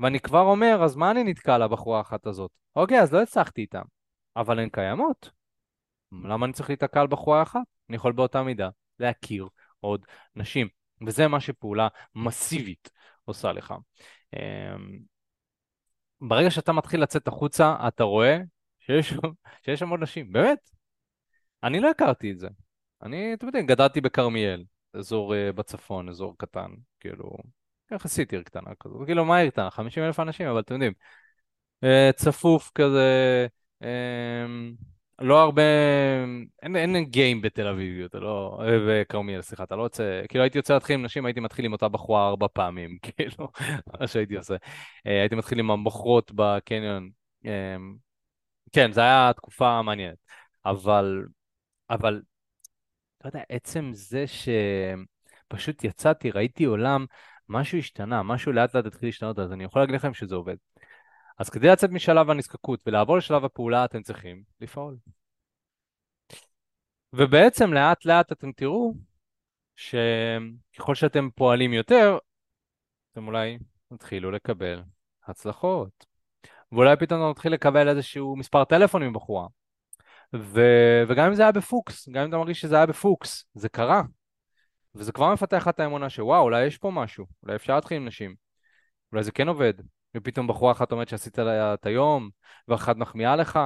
[0.00, 2.50] ואני כבר אומר, אז מה אני נתקע לבחורה האחת הזאת?
[2.76, 3.82] אוקיי, אז לא הצלחתי איתם,
[4.36, 5.30] אבל הן קיימות.
[6.12, 7.60] למה אני צריך להיתקע על בחורה אחת?
[7.88, 9.48] אני יכול באותה מידה להכיר
[9.80, 10.68] עוד נשים,
[11.06, 12.90] וזה מה שפעולה מסיבית
[13.24, 13.74] עושה לך.
[14.36, 14.98] אמ,
[16.20, 18.38] ברגע שאתה מתחיל לצאת החוצה, אתה רואה
[18.80, 19.14] שיש,
[19.64, 20.70] שיש שם עוד נשים, באמת.
[21.62, 22.48] אני לא הכרתי את זה.
[23.02, 27.36] אני, אתם יודעים, גדלתי בכרמיאל, אזור uh, בצפון, אזור קטן, כאילו,
[27.92, 29.06] יחסית עיר קטנה כזאת.
[29.06, 29.70] כאילו, מה עיר קטנה?
[29.70, 30.92] 50 אלף אנשים, אבל אתם יודעים,
[31.84, 33.46] uh, צפוף כזה,
[33.82, 33.86] uh,
[35.18, 35.62] לא הרבה,
[36.62, 40.74] אין, אין גיים בתל אביב, אתה לא, בכרמיאל, סליחה, אתה לא רוצה, כאילו הייתי יוצא
[40.74, 43.48] להתחיל עם נשים, הייתי מתחיל עם אותה בחורה ארבע פעמים, כאילו,
[44.00, 44.56] מה שהייתי עושה.
[45.04, 47.10] הייתי מתחיל עם המוכרות בקניון.
[48.72, 50.18] כן, זו הייתה תקופה מעניינת,
[50.66, 51.24] אבל,
[51.90, 52.22] אבל
[53.24, 57.06] לא יודע, עצם זה שפשוט יצאתי, ראיתי עולם,
[57.48, 60.56] משהו השתנה, משהו לאט לאט התחיל להשתנות, אז אני יכול להגיד לכם שזה עובד.
[61.38, 64.96] אז כדי לצאת משלב הנזקקות ולעבור לשלב הפעולה, אתם צריכים לפעול.
[67.12, 68.94] ובעצם לאט לאט אתם תראו
[69.76, 72.18] שככל שאתם פועלים יותר,
[73.12, 74.82] אתם אולי תתחילו לקבל
[75.26, 76.06] הצלחות.
[76.72, 79.46] ואולי פתאום אתה מתחיל לקבל איזשהו מספר טלפון מבחורה.
[80.34, 80.60] ו...
[81.08, 84.02] וגם אם זה היה בפוקס, גם אם אתה מרגיש שזה היה בפוקס, זה קרה.
[84.94, 88.34] וזה כבר מפתח את האמונה שוואו, אולי יש פה משהו, אולי אפשר להתחיל עם נשים,
[89.12, 89.74] אולי זה כן עובד.
[90.16, 92.30] ופתאום בחורה אחת אומרת שעשית לה את היום,
[92.68, 93.58] ואחת מחמיאה לך.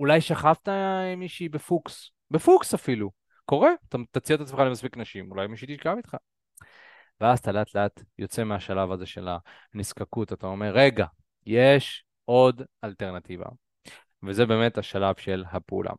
[0.00, 0.68] אולי שכבת
[1.12, 3.10] עם מישהי בפוקס, בפוקס אפילו.
[3.44, 6.16] קורה, אתה תציע את עצמך למספיק נשים, אולי מישהי תשכב איתך.
[7.20, 9.28] ואז אתה לאט לאט יוצא מהשלב הזה של
[9.74, 11.06] הנזקקות, אתה אומר, רגע,
[11.46, 13.46] יש עוד אלטרנטיבה.
[14.22, 15.92] וזה באמת השלב של הפעולה.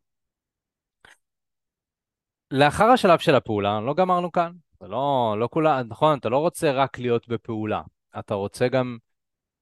[2.51, 4.51] לאחר השלב של הפעולה, לא גמרנו כאן.
[4.81, 7.81] זה לא, לא כולה, נכון, אתה לא רוצה רק להיות בפעולה,
[8.19, 8.97] אתה רוצה גם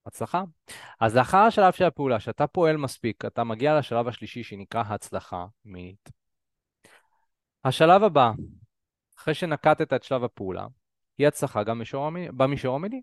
[0.05, 0.43] הצלחה.
[0.99, 6.09] אז לאחר השלב של הפעולה, שאתה פועל מספיק, אתה מגיע לשלב השלישי שנקרא הצלחה מינית.
[7.65, 8.31] השלב הבא,
[9.17, 10.67] אחרי שנקטת את שלב הפעולה,
[11.17, 11.81] היא הצלחה גם
[12.37, 13.01] במישור המיני.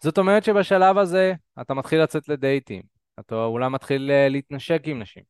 [0.00, 2.82] זאת אומרת שבשלב הזה אתה מתחיל לצאת לדייטים,
[3.20, 5.22] אתה אולי מתחיל אה, להתנשק עם נשים,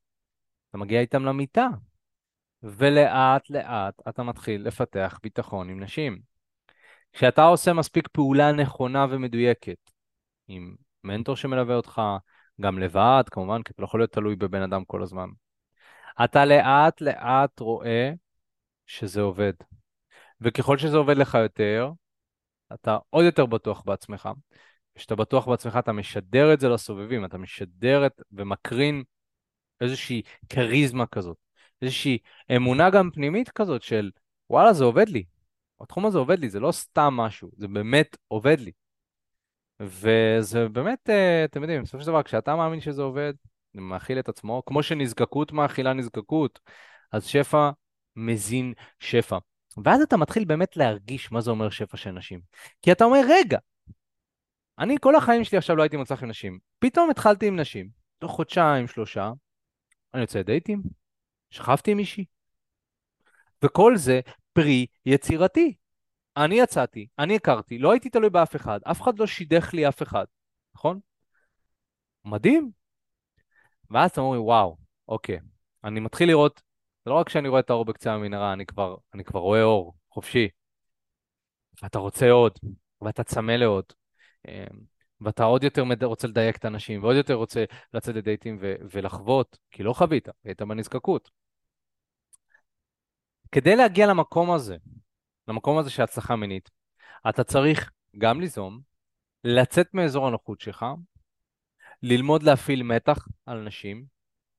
[0.71, 1.69] אתה מגיע איתם למיטה,
[2.63, 6.21] ולאט לאט אתה מתחיל לפתח ביטחון עם נשים.
[7.13, 9.82] כשאתה עושה מספיק פעולה נכונה ומדויקת,
[10.49, 10.75] עם
[11.05, 12.03] מנטור שמלווה אותך,
[12.61, 15.29] גם לבד, כמובן, כי אתה לא יכול להיות תלוי בבן אדם כל הזמן.
[16.25, 18.13] אתה לאט לאט רואה
[18.87, 19.53] שזה עובד.
[20.41, 21.91] וככל שזה עובד לך יותר,
[22.75, 24.29] אתה עוד יותר בטוח בעצמך.
[24.95, 29.03] כשאתה בטוח בעצמך, אתה משדר את זה לסובבים, אתה משדר את ומקרין
[29.81, 31.37] איזושהי כריזמה כזאת,
[31.83, 32.19] איזושהי
[32.57, 34.11] אמונה גם פנימית כזאת של
[34.51, 35.25] וואלה, זה עובד לי.
[35.81, 38.73] התחום הזה עובד לי, זה לא סתם משהו, זה באמת עובד לי.
[39.83, 43.33] וזה באמת, אה, אתם יודעים, בסופו של דבר, כשאתה מאמין שזה עובד,
[43.75, 46.61] זה מאכיל את עצמו, כמו שנזקקות מאכילה נזקקות,
[47.13, 47.71] אז שפע
[48.17, 49.39] מזין שפע.
[49.85, 52.41] ואז אתה מתחיל באמת להרגיש מה זה אומר שפע של נשים.
[52.83, 53.59] כי אתה אומר, רגע,
[54.79, 56.59] אני כל החיים שלי עכשיו לא הייתי מוצלח עם נשים.
[56.79, 59.33] פתאום התחלתי עם נשים, תוך חודשיים, שלושה,
[60.15, 60.83] אני יוצא לדייטים,
[61.51, 62.25] שכבתי עם מישהי.
[63.63, 64.21] וכל זה
[64.53, 65.75] פרי יצירתי.
[66.37, 70.03] אני יצאתי, אני הכרתי, לא הייתי תלוי באף אחד, אף אחד לא שידך לי אף
[70.03, 70.25] אחד,
[70.75, 71.01] נכון?
[72.25, 72.71] מדהים.
[73.91, 74.77] ואז אתם אומרים, וואו,
[75.09, 75.39] אוקיי,
[75.85, 76.63] אני מתחיל לראות,
[77.05, 78.65] זה לא רק שאני רואה את האור בקצה המנהרה, אני
[79.15, 80.49] אני כבר רואה אור, חופשי.
[81.83, 82.59] ואתה רוצה עוד,
[83.03, 83.85] ואתה צמא לעוד.
[84.49, 87.65] אמ, ואתה עוד יותר רוצה לדייק את האנשים, ועוד יותר רוצה
[87.95, 91.31] לצאת לדייטים ו- ולחוות, כי לא חווית, היית בנזקקות.
[93.53, 94.77] כדי להגיע למקום הזה,
[95.49, 96.71] למקום הזה של הצלחה מינית,
[97.29, 98.81] אתה צריך גם ליזום,
[99.45, 100.87] לצאת מאזור הנוחות שלך,
[102.03, 104.05] ללמוד להפעיל מתח על נשים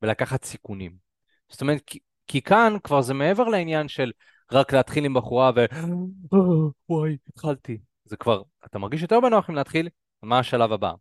[0.02, 0.98] ולקחת סיכונים.
[1.50, 4.12] זאת אומרת, כי, כי כאן כבר זה מעבר לעניין של
[4.52, 5.65] רק להתחיל עם בחורה ו...
[6.89, 7.78] וואי, התחלתי.
[8.06, 9.89] זה כבר, אתה מרגיש יותר בנוח עם להתחיל,
[10.24, 10.93] מה השלב הבא?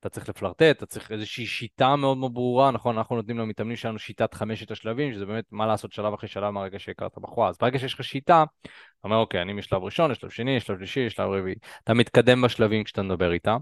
[0.00, 2.98] אתה צריך לפלרטט, אתה צריך איזושהי שיטה מאוד מאוד ברורה, נכון?
[2.98, 6.78] אנחנו נותנים למתאמנים שלנו שיטת חמשת השלבים, שזה באמת מה לעשות שלב אחרי שלב מהרגע
[6.78, 7.48] שהכרת בחורה.
[7.48, 8.70] אז ברגע שיש לך שיטה, אתה
[9.04, 11.54] אומר, אוקיי, אני משלב ראשון, לשלב שני, לשלב שלישי, לשלב רביעי.
[11.84, 13.56] אתה מתקדם בשלבים כשאתה מדבר איתה.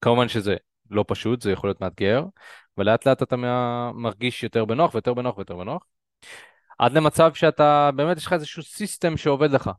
[0.00, 0.56] כמובן שזה
[0.90, 2.24] לא פשוט, זה יכול להיות מאתגר,
[2.78, 3.36] ולאט לאט אתה
[3.94, 5.86] מרגיש יותר בנוח ויותר בנוח ויותר בנוח.
[6.78, 9.70] עד למצב שאתה, באמת יש לך איזשהו system שעובד לך.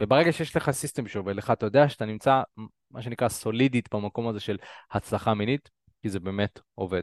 [0.00, 2.42] וברגע שיש לך system שעובד לך, אתה יודע שאתה נמצא,
[2.90, 4.56] מה שנקרא, סולידית במקום הזה של
[4.90, 5.70] הצלחה מינית,
[6.02, 7.02] כי זה באמת עובד.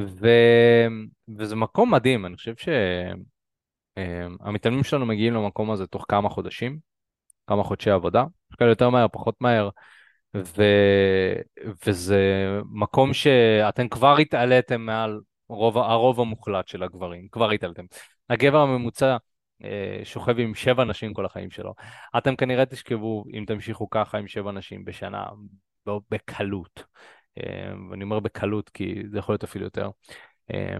[0.00, 0.28] ו...
[1.38, 2.54] וזה מקום מדהים, אני חושב
[3.96, 6.78] שהמתאמנים שלנו מגיעים למקום הזה תוך כמה חודשים,
[7.46, 8.24] כמה חודשי עבודה,
[8.58, 9.68] כאלה יותר מהר, פחות מהר,
[10.36, 10.62] ו...
[11.86, 17.84] וזה מקום שאתם כבר התעליתם מעל רוב, הרוב המוחלט של הגברים, כבר התעלתם.
[18.30, 19.16] הגבר הממוצע אה,
[20.04, 21.74] שוכב עם שבע נשים כל החיים שלו.
[22.18, 25.24] אתם כנראה תשכבו, אם תמשיכו ככה, עם שבע נשים בשנה,
[26.10, 26.84] בקלות.
[27.38, 29.90] אה, ואני אומר בקלות כי זה יכול להיות אפילו יותר.
[30.54, 30.76] אה,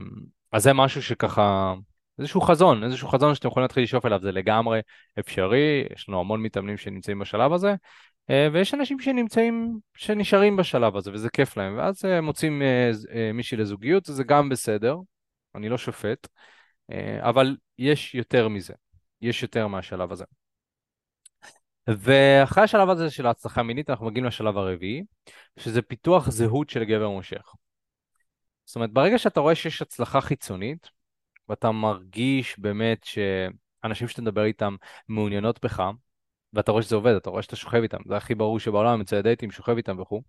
[0.52, 1.74] אז זה משהו שככה,
[2.18, 4.80] איזשהו חזון, איזשהו חזון שאתם יכולים להתחיל לשאוף אליו, זה לגמרי
[5.18, 7.74] אפשרי, יש לנו המון מתאמנים שנמצאים בשלב הזה,
[8.52, 12.62] ויש אנשים שנמצאים, שנשארים בשלב הזה, וזה כיף להם, ואז מוצאים
[13.34, 14.96] מישהי לזוגיות, זה גם בסדר,
[15.54, 16.28] אני לא שופט,
[17.20, 18.74] אבל יש יותר מזה,
[19.20, 20.24] יש יותר מהשלב הזה.
[21.88, 25.02] ואחרי השלב הזה של ההצלחה המינית אנחנו מגיעים לשלב הרביעי,
[25.58, 27.54] שזה פיתוח זהות של גבר מושך.
[28.64, 30.90] זאת אומרת, ברגע שאתה רואה שיש הצלחה חיצונית,
[31.48, 34.76] ואתה מרגיש באמת שאנשים שאתה מדבר איתם
[35.08, 35.82] מעוניינות בך,
[36.52, 39.50] ואתה רואה שזה עובד, אתה רואה שאתה שוכב איתם, זה הכי ברור שבעולם, יוצא דייטים,
[39.50, 40.22] שוכב איתם וכו',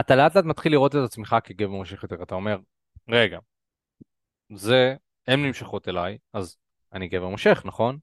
[0.00, 2.58] אתה לאט לאט מתחיל לראות את עצמך כגבר מושך יותר, אתה אומר,
[3.08, 3.38] רגע,
[4.54, 4.94] זה,
[5.26, 6.56] הן נמשכות אליי, אז
[6.92, 7.98] אני גבר מושך, נכון?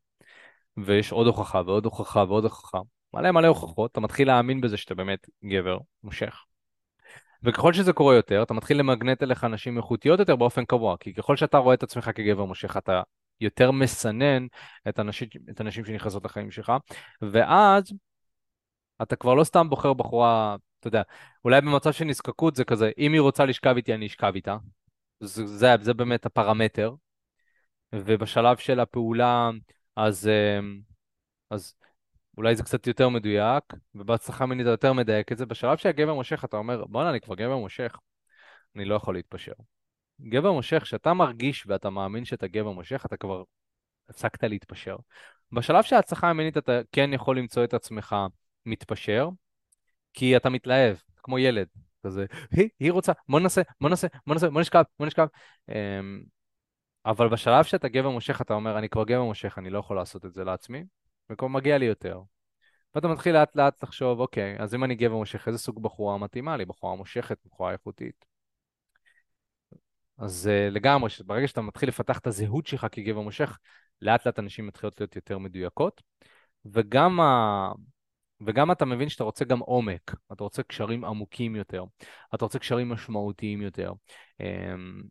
[0.78, 2.80] ויש עוד הוכחה ועוד הוכחה ועוד הוכחה,
[3.14, 6.44] מלא מלא הוכחות, אתה מתחיל להאמין בזה שאתה באמת גבר מושך.
[7.44, 11.36] וככל שזה קורה יותר, אתה מתחיל למגנט אליך נשים איכותיות יותר באופן קבוע, כי ככל
[11.36, 13.02] שאתה רואה את עצמך כגבר מושך, אתה
[13.42, 14.48] יותר מסנן
[14.90, 16.74] את הנשים, את הנשים שנכנסות לחיים שלך,
[17.22, 17.94] ואז
[19.02, 21.02] אתה כבר לא סתם בוחר בחורה, אתה יודע,
[21.46, 24.58] אולי במצב של נזקקות זה כזה, אם היא רוצה לשכב איתי, אני אשכב איתה.
[25.20, 26.96] זה, זה, זה באמת הפרמטר.
[27.96, 29.50] ובשלב של הפעולה,
[29.96, 30.82] אז, אמ,
[31.50, 31.76] אז
[32.38, 33.64] אולי זה קצת יותר מדויק,
[33.96, 35.46] ובהצלחה מינית אתה יותר מדייק את זה.
[35.46, 37.98] בשלב שהגבר מושך, אתה אומר, בואנה, אני כבר גבר מושך,
[38.76, 39.52] אני לא יכול להתפשר.
[40.22, 43.44] גבר מושך, כשאתה מרגיש ואתה מאמין שאתה גבר מושך, אתה כבר
[44.10, 44.96] הפסקת להתפשר.
[45.52, 48.16] בשלב של ההצלחה המינית אתה כן יכול למצוא את עצמך
[48.66, 49.30] מתפשר,
[50.14, 51.68] כי אתה מתלהב, כמו ילד,
[52.06, 55.28] כזה, היא, היא רוצה, בוא ננסה, בוא ננסה, בוא ננסה, בוא נשכב, בוא נשכב.
[55.70, 56.24] אמ,
[57.06, 60.26] אבל בשלב שאתה גבר מושך, אתה אומר, אני כבר גבר מושך, אני לא יכול לעשות
[60.26, 60.84] את זה לעצמי,
[61.30, 62.22] וכבר מגיע לי יותר.
[62.96, 66.58] ואתה מתחיל לאט לאט לחשוב, אוקיי, אז אם אני גבר מושך, איזה סוג בחורה מתאימה
[66.58, 66.66] לי?
[66.66, 68.26] בחורה מושכת, בחורה איכותית.
[70.18, 73.58] אז uh, לגמרי, ברגע שאתה מתחיל לפתח את הזהות שלך כגבר מושך,
[74.02, 76.02] לאט לאט אנשים מתחילות להיות יותר מדויקות,
[76.66, 77.72] וגם, ה...
[78.42, 81.84] וגם אתה מבין שאתה רוצה גם עומק, אתה רוצה קשרים עמוקים יותר,
[82.36, 83.92] אתה רוצה קשרים משמעותיים יותר.
[84.40, 85.04] אמ,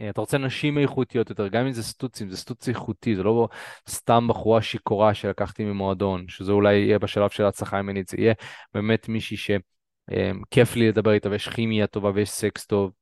[0.00, 3.48] אה, אתה רוצה נשים איכותיות יותר, גם אם זה סטוצים, זה סטוץ איכותי, זה לא
[3.88, 8.34] סתם בחורה שיכורה שלקחתי ממועדון, שזה אולי יהיה בשלב של ההצלחה הימנית, זה יהיה
[8.74, 12.92] באמת מישהי שכיף לי לדבר איתה ויש כימיה טובה ויש סקס טוב,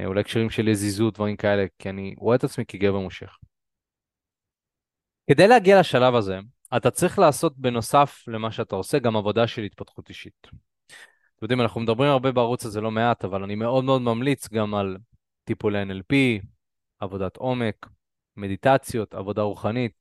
[0.00, 3.38] אה, אולי קשרים של יזיזות, דברים כאלה, כי אני רואה את עצמי כגבר מושך.
[5.30, 6.38] כדי להגיע לשלב הזה,
[6.76, 10.48] אתה צריך לעשות בנוסף למה שאתה עושה גם עבודה של התפתחות אישית.
[11.36, 14.74] אתם יודעים, אנחנו מדברים הרבה בערוץ הזה לא מעט, אבל אני מאוד מאוד ממליץ גם
[14.74, 14.96] על
[15.44, 16.44] טיפולי NLP,
[17.00, 17.86] עבודת עומק,
[18.36, 19.92] מדיטציות, עבודה רוחנית,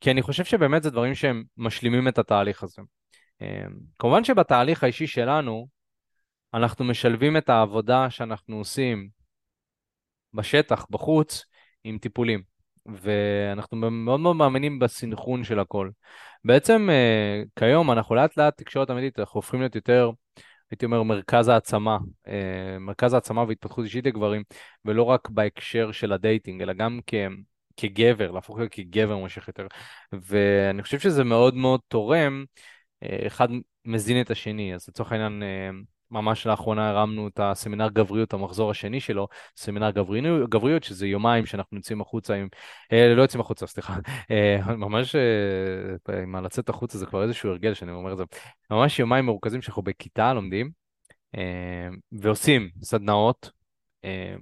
[0.00, 2.82] כי אני חושב שבאמת זה דברים שהם משלימים את התהליך הזה.
[3.40, 3.46] אמ,
[3.98, 5.68] כמובן שבתהליך האישי שלנו,
[6.54, 9.08] אנחנו משלבים את העבודה שאנחנו עושים
[10.34, 11.44] בשטח, בחוץ,
[11.84, 12.42] עם טיפולים.
[12.86, 15.90] ואנחנו מאוד מאוד מאמינים בסנכרון של הכל.
[16.44, 20.10] בעצם אה, כיום אנחנו לאט לאט תקשורת אמיתית, אנחנו הופכים להיות יותר
[20.70, 24.42] הייתי אומר, מרכז העצמה, אה, מרכז העצמה והתפתחות אישית לגברים,
[24.84, 27.14] ולא רק בהקשר של הדייטינג, אלא גם כ...
[27.76, 29.66] כגבר, להפוך להיות כגבר מושך יותר.
[30.12, 32.44] ואני חושב שזה מאוד מאוד תורם,
[33.02, 33.48] אה, אחד
[33.84, 35.42] מזין את השני, אז לצורך העניין,
[36.10, 39.90] ממש לאחרונה הרמנו את הסמינר גבריות, המחזור השני שלו, סמינר
[40.48, 42.48] גבריות, שזה יומיים שאנחנו יוצאים החוצה עם,
[42.92, 43.96] אה, לא יוצאים החוצה, סליחה,
[44.30, 48.24] אה, ממש אה, עם לצאת החוצה זה כבר איזשהו הרגל שאני אומר את זה,
[48.70, 50.70] ממש יומיים מרוכזים שאנחנו בכיתה לומדים,
[51.36, 53.50] אה, ועושים סדנאות,
[54.04, 54.34] אה,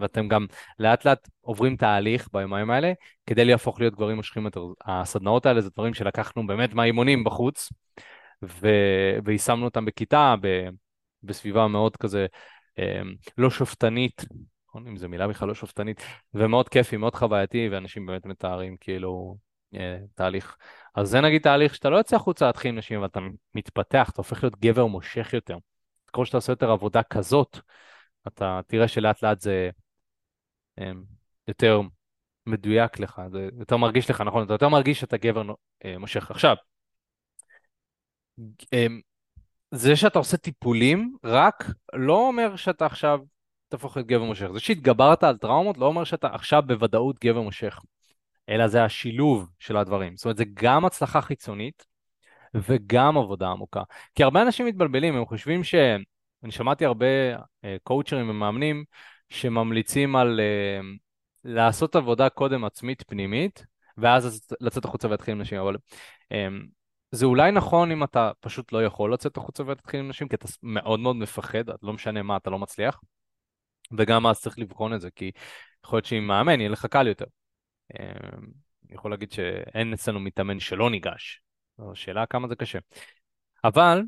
[0.00, 0.46] ואתם גם
[0.78, 2.92] לאט לאט עוברים תהליך ביומיים האלה
[3.26, 4.60] כדי להפוך להיות גברים מושכים יותר.
[4.84, 7.72] הסדנאות האלה זה דברים שלקחנו באמת מהאימונים בחוץ,
[9.24, 10.68] ויישמנו אותם בכיתה, ב...
[11.24, 12.26] בסביבה מאוד כזה
[12.78, 14.24] אמ, לא שופטנית,
[14.68, 14.86] נכון?
[14.86, 16.02] אם זו מילה בכלל לא שופטנית,
[16.34, 19.36] ומאוד כיפי, מאוד חווייתי, ואנשים באמת מתארים כאילו
[19.74, 20.56] אה, תהליך.
[20.94, 23.20] אז זה נגיד תהליך שאתה לא יוצא החוצה להתחיל עם נשים, אבל אתה
[23.54, 25.56] מתפתח, אתה הופך להיות גבר מושך יותר.
[26.06, 27.58] ככל שאתה עושה יותר עבודה כזאת,
[28.26, 29.70] אתה תראה שלאט לאט זה
[30.78, 30.92] אה,
[31.48, 31.80] יותר
[32.46, 34.44] מדויק לך, זה יותר מרגיש לך, נכון?
[34.44, 35.42] אתה יותר מרגיש שאתה גבר
[35.84, 36.30] אה, מושך.
[36.30, 36.56] עכשיו,
[38.72, 39.00] אמ,
[39.74, 43.20] זה שאתה עושה טיפולים רק לא אומר שאתה עכשיו,
[43.68, 44.46] תהפוך להיות גבר מושך.
[44.52, 47.80] זה שהתגברת על טראומות לא אומר שאתה עכשיו בוודאות גבר מושך,
[48.48, 50.16] אלא זה השילוב של הדברים.
[50.16, 51.86] זאת אומרת, זה גם הצלחה חיצונית
[52.54, 53.82] וגם עבודה עמוקה.
[54.14, 55.74] כי הרבה אנשים מתבלבלים, הם חושבים ש...
[56.42, 57.06] אני שמעתי הרבה
[57.82, 58.84] קואוצ'רים ומאמנים
[59.28, 60.84] שממליצים על uh,
[61.44, 63.66] לעשות עבודה קודם עצמית פנימית,
[63.98, 65.76] ואז לצאת החוצה ולהתחיל עם נשים, אבל
[66.32, 66.66] um,
[67.14, 70.48] זה אולי נכון אם אתה פשוט לא יכול לצאת החוצה ולהתחיל עם נשים, כי אתה
[70.62, 73.00] מאוד מאוד מפחד, לא משנה מה, אתה לא מצליח,
[73.98, 75.30] וגם אז צריך לבחון את זה, כי
[75.84, 77.24] יכול להיות שעם מאמן יהיה לך קל יותר.
[77.92, 77.98] Um,
[78.86, 81.42] אני יכול להגיד שאין אצלנו מתאמן שלא ניגש,
[81.78, 82.78] זו שאלה כמה זה קשה.
[83.64, 84.02] אבל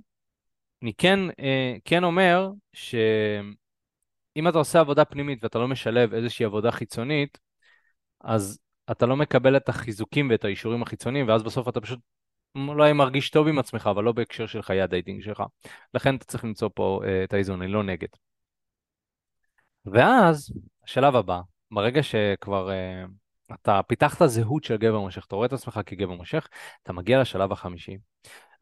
[0.83, 2.95] אני כן, uh, כן אומר ש...
[4.37, 7.39] אם אתה עושה עבודה פנימית ואתה לא משלב איזושהי עבודה חיצונית,
[8.21, 8.59] אז
[8.91, 12.01] אתה לא מקבל את החיזוקים ואת האישורים החיצוניים, ואז בסוף אתה פשוט
[12.69, 15.43] אולי מרגיש טוב עם עצמך, אבל לא בהקשר של חיי הדייטינג שלך.
[15.95, 18.09] לכן אתה צריך למצוא פה uh, את האיזון, אני לא נגד.
[19.85, 20.53] ואז,
[20.85, 21.41] השלב הבא,
[21.71, 26.49] ברגע שכבר uh, אתה פיתחת זהות של גבר מושך, אתה רואה את עצמך כגבר מושך,
[26.83, 27.99] אתה מגיע לשלב החמישי.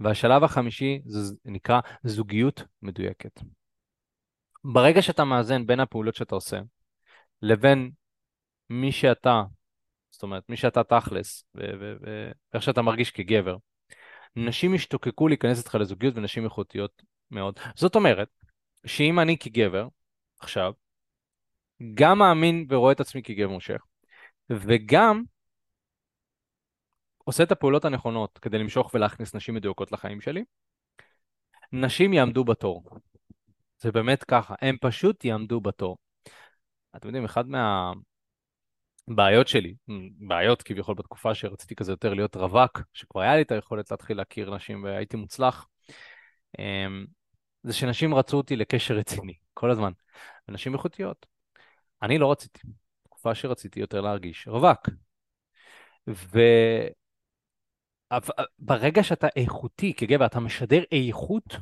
[0.00, 3.40] והשלב החמישי זה נקרא זוגיות מדויקת.
[4.64, 6.61] ברגע שאתה מאזן בין הפעולות שאתה עושה
[7.42, 7.90] לבין
[8.70, 9.42] מי שאתה,
[10.11, 13.57] זאת אומרת, מי שאתה תכלס, ואיך שאתה מרגיש כגבר,
[14.36, 17.58] נשים ישתוקקו להיכנס איתך לזוגיות ונשים איכותיות מאוד.
[17.74, 18.28] זאת אומרת,
[18.86, 19.88] שאם אני כגבר,
[20.40, 20.72] עכשיו,
[21.94, 23.82] גם מאמין ורואה את עצמי כגבר מושך,
[24.50, 25.22] וגם
[27.24, 30.44] עושה את הפעולות הנכונות כדי למשוך ולהכניס נשים מדויקות לחיים שלי,
[31.72, 32.84] נשים יעמדו בתור.
[33.78, 35.96] זה באמת ככה, הם פשוט יעמדו בתור.
[36.96, 37.44] אתם יודעים, אחד
[39.08, 39.74] מהבעיות שלי,
[40.18, 44.54] בעיות כביכול בתקופה שרציתי כזה יותר להיות רווק, שכבר היה לי את היכולת להתחיל להכיר
[44.54, 45.68] נשים והייתי מוצלח,
[46.58, 47.06] אמ,
[47.62, 49.92] זה שנשים רצו אותי לקשר רציני, כל הזמן.
[50.48, 51.26] ונשים איכותיות.
[52.02, 52.60] אני לא רציתי.
[53.02, 54.88] תקופה שרציתי יותר להרגיש רווק.
[58.60, 61.56] וברגע שאתה איכותי כגבר, אתה משדר איכות,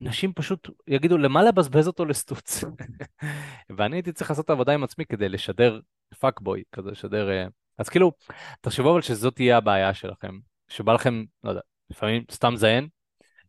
[0.00, 2.64] נשים פשוט יגידו, למה לבזבז אותו לסטוץ?
[3.76, 5.80] ואני הייתי צריך לעשות עבודה עם עצמי כדי לשדר
[6.14, 7.30] fuck boy, כזה לשדר...
[7.30, 7.46] אה,
[7.78, 8.12] אז כאילו,
[8.60, 12.88] תחשבו אבל שזאת תהיה הבעיה שלכם, שבא לכם, לא יודע, לפעמים סתם זיין,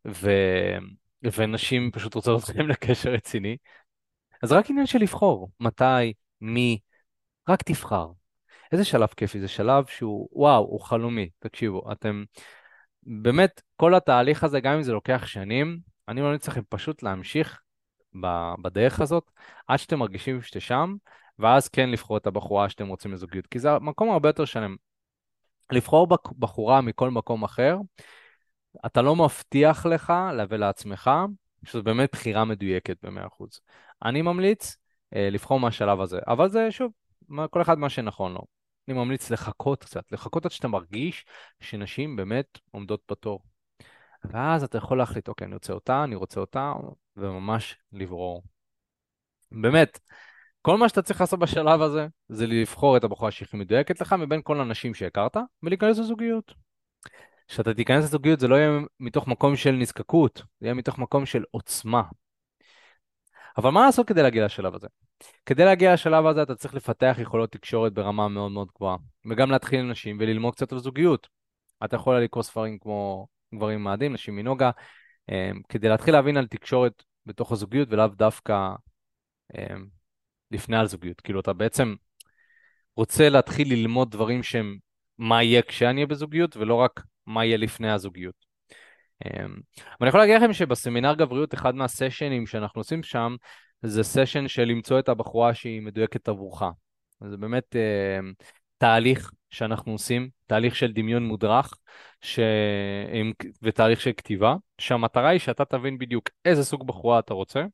[0.07, 0.29] ו...
[1.23, 3.57] ונשים פשוט רוצות אתכם לקשר רציני,
[4.43, 6.79] אז רק עניין של לבחור, מתי, מי,
[7.49, 8.07] רק תבחר.
[8.71, 12.23] איזה שלב כיפי, זה שלב שהוא, וואו, הוא חלומי, תקשיבו, אתם,
[13.03, 17.61] באמת, כל התהליך הזה, גם אם זה לוקח שנים, אני ממליץ לכם פשוט להמשיך
[18.61, 19.31] בדרך הזאת,
[19.67, 20.95] עד שאתם מרגישים שאתם שם,
[21.39, 24.75] ואז כן לבחור את הבחורה שאתם רוצים לזוגיות, כי זה מקום הרבה יותר שלם.
[25.71, 26.07] לבחור
[26.39, 27.77] בחורה מכל מקום אחר,
[28.85, 30.13] אתה לא מבטיח לך
[30.49, 31.11] ולעצמך
[31.65, 33.59] שזו באמת בחירה מדויקת ב-100%.
[34.05, 34.77] אני ממליץ
[35.15, 36.91] אה, לבחור מהשלב הזה, אבל זה שוב,
[37.49, 38.41] כל אחד מה שנכון לו.
[38.87, 41.25] אני ממליץ לחכות קצת, לחכות עד שאתה מרגיש
[41.59, 43.39] שנשים באמת עומדות בתור.
[44.23, 46.73] ואז אתה יכול להחליט, אוקיי, אני רוצה אותה, אני רוצה אותה,
[47.17, 48.43] וממש לברור.
[49.51, 49.99] באמת,
[50.65, 54.41] כל מה שאתה צריך לעשות בשלב הזה, זה לבחור את הבחורה שהכי מדויקת לך מבין
[54.43, 56.53] כל הנשים שהכרת, ולהיכנס לזוגיות.
[57.47, 61.43] כשאתה תיכנס לזוגיות זה לא יהיה מתוך מקום של נזקקות, זה יהיה מתוך מקום של
[61.51, 62.01] עוצמה.
[63.57, 64.87] אבל מה לעשות כדי להגיע לשלב הזה?
[65.45, 68.97] כדי להגיע לשלב הזה אתה צריך לפתח יכולות תקשורת ברמה מאוד מאוד גבוהה,
[69.29, 71.27] וגם להתחיל עם נשים וללמוד קצת על זוגיות.
[71.85, 74.71] אתה יכול לקרוא ספרים כמו גברים מאדים, נשים מנוגה,
[75.29, 78.71] אמ, כדי להתחיל להבין על תקשורת בתוך הזוגיות ולאו דווקא
[79.57, 79.94] אמ,
[80.51, 81.21] לפני על זוגיות.
[81.21, 81.95] כאילו, אתה בעצם
[82.95, 84.77] רוצה להתחיל ללמוד דברים שהם
[85.17, 88.45] מה יהיה כשאני אהיה בזוגיות, ולא רק מה יהיה לפני הזוגיות.
[89.25, 89.55] אמ,
[90.01, 93.35] אני יכול להגיד לכם שבסמינר גבריות, אחד מהסשנים שאנחנו עושים שם,
[93.81, 96.63] זה סשן של למצוא את הבחורה שהיא מדויקת עבורך.
[97.29, 97.75] זה באמת
[98.77, 101.73] תהליך שאנחנו עושים, תהליך של דמיון מודרך
[102.21, 102.39] ש...
[103.61, 107.65] ותהליך של כתיבה, שהמטרה היא שאתה תבין בדיוק איזה סוג בחורה אתה רוצה,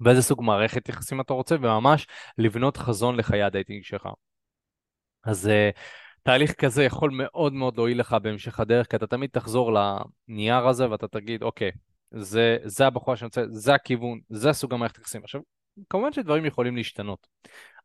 [0.00, 2.06] ואיזה סוג מערכת יחסים אתה רוצה, וממש
[2.38, 4.08] לבנות חזון לחיי הדייטינג שלך.
[5.24, 5.78] אז uh,
[6.22, 10.90] תהליך כזה יכול מאוד מאוד להועיל לך בהמשך הדרך, כי אתה תמיד תחזור לנייר הזה
[10.90, 11.70] ואתה תגיד, אוקיי,
[12.10, 15.22] זה, זה הבחורה שאני רוצה, זה הכיוון, זה הסוג המערכת יחסים.
[15.24, 15.40] עכשיו,
[15.90, 17.26] כמובן שדברים יכולים להשתנות,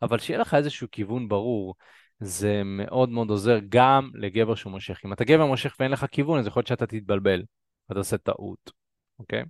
[0.02, 1.76] אבל שיהיה לך איזשהו כיוון ברור,
[2.20, 5.00] זה מאוד מאוד עוזר גם לגבר שהוא מושך.
[5.06, 7.44] אם אתה גבר מושך ואין לך כיוון, אז יכול להיות שאתה תתבלבל
[7.90, 8.72] ואתה עושה טעות,
[9.20, 9.44] אוקיי?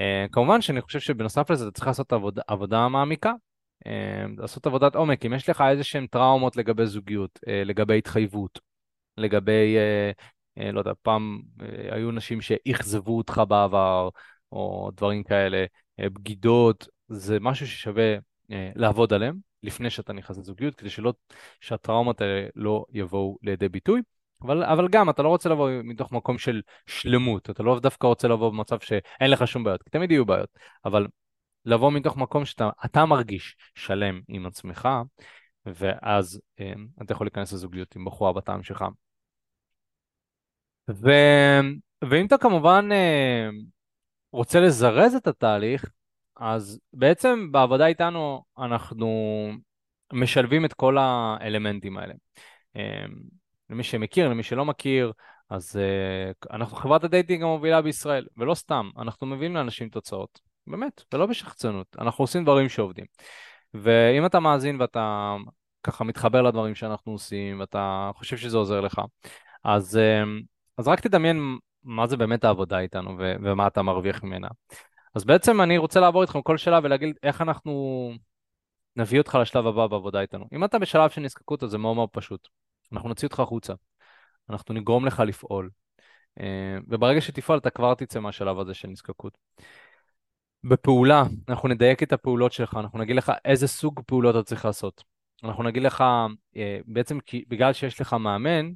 [0.00, 3.32] Uh, כמובן שאני חושב שבנוסף לזה אתה צריך לעשות עבודה, עבודה מעמיקה,
[3.84, 3.88] uh,
[4.38, 5.26] לעשות עבודת עומק.
[5.26, 8.60] אם יש לך איזה שהן טראומות לגבי זוגיות, uh, לגבי התחייבות,
[9.16, 9.76] לגבי,
[10.72, 11.40] לא יודע, פעם
[11.90, 14.08] היו נשים שאכזבו אותך בעבר,
[14.52, 15.64] או דברים כאלה,
[16.00, 18.14] בגידות, זה משהו ששווה
[18.52, 21.14] אה, לעבוד עליהם לפני שאתה נכנס לזוגיות, כדי שלא,
[21.60, 24.02] שהטראומות האלה לא יבואו לידי ביטוי.
[24.42, 28.28] אבל, אבל גם, אתה לא רוצה לבוא מתוך מקום של שלמות, אתה לא דווקא רוצה
[28.28, 30.48] לבוא במצב שאין לך שום בעיות, כי תמיד יהיו בעיות,
[30.84, 31.06] אבל
[31.64, 34.88] לבוא מתוך מקום שאתה מרגיש שלם עם עצמך,
[35.66, 36.72] ואז אה,
[37.02, 38.84] אתה יכול להיכנס לזוגיות עם בחורה בטעם שלך.
[40.90, 41.10] ו...
[42.10, 43.48] ואם אתה כמובן אה,
[44.32, 45.90] רוצה לזרז את התהליך,
[46.36, 49.08] אז בעצם בעבודה איתנו אנחנו
[50.12, 52.14] משלבים את כל האלמנטים האלה.
[52.76, 53.04] אה,
[53.70, 55.12] למי שמכיר, למי שלא מכיר,
[55.50, 55.80] אז
[56.50, 62.22] אנחנו חברת הדייטינג המובילה בישראל, ולא סתם, אנחנו מביאים לאנשים תוצאות, באמת, ולא בשחצנות, אנחנו
[62.22, 63.04] עושים דברים שעובדים.
[63.74, 65.36] ואם אתה מאזין ואתה
[65.82, 69.00] ככה מתחבר לדברים שאנחנו עושים, ואתה חושב שזה עוזר לך,
[69.64, 70.40] אז, אמ,
[70.78, 74.48] אז רק תדמיין מה זה באמת העבודה איתנו ו- ומה אתה מרוויח ממנה.
[75.14, 78.10] אז בעצם אני רוצה לעבור איתכם כל שלב ולהגיד איך אנחנו
[78.96, 80.44] נביא אותך לשלב הבא בעבודה איתנו.
[80.52, 82.48] אם אתה בשלב של נזקקות, אז זה מאוד מאוד פשוט.
[82.92, 83.74] אנחנו נוציא אותך החוצה,
[84.50, 85.70] אנחנו נגרום לך לפעול,
[86.40, 89.38] אה, וברגע שתפעל אתה כבר תצא מהשלב הזה של נזקקות.
[90.64, 95.04] בפעולה, אנחנו נדייק את הפעולות שלך, אנחנו נגיד לך איזה סוג פעולות אתה צריך לעשות.
[95.44, 96.04] אנחנו נגיד לך,
[96.56, 97.18] אה, בעצם
[97.48, 98.70] בגלל שיש לך מאמן,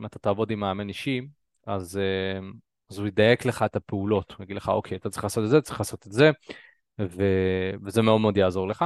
[0.00, 1.20] אם אתה תעבוד עם מאמן אישי,
[1.66, 2.48] אז, אה,
[2.90, 5.60] אז הוא ידייק לך את הפעולות, הוא יגיד לך, אוקיי, אתה צריך לעשות את זה,
[5.60, 6.30] צריך לעשות את זה,
[7.00, 7.22] ו,
[7.84, 8.84] וזה מאוד מאוד יעזור לך.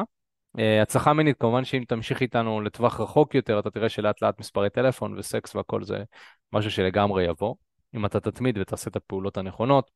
[0.58, 4.70] אה, הצלחה מינית, כמובן שאם תמשיך איתנו לטווח רחוק יותר, אתה תראה שלאט לאט מספרי
[4.70, 6.04] טלפון וסקס והכל זה
[6.52, 7.54] משהו שלגמרי יבוא,
[7.94, 9.90] אם אתה תתמיד ותעשה את הפעולות הנכונות.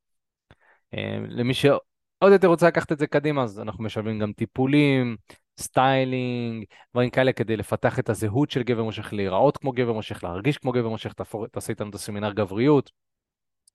[1.27, 5.17] למי שעוד יותר רוצה לקחת את זה קדימה, אז אנחנו משלבים גם טיפולים,
[5.59, 10.57] סטיילינג, דברים כאלה כדי לפתח את הזהות של גבר מושך, להיראות כמו גבר מושך, להרגיש
[10.57, 11.13] כמו גבר מושך,
[11.51, 12.91] תעשה איתנו את הסמינר גבריות,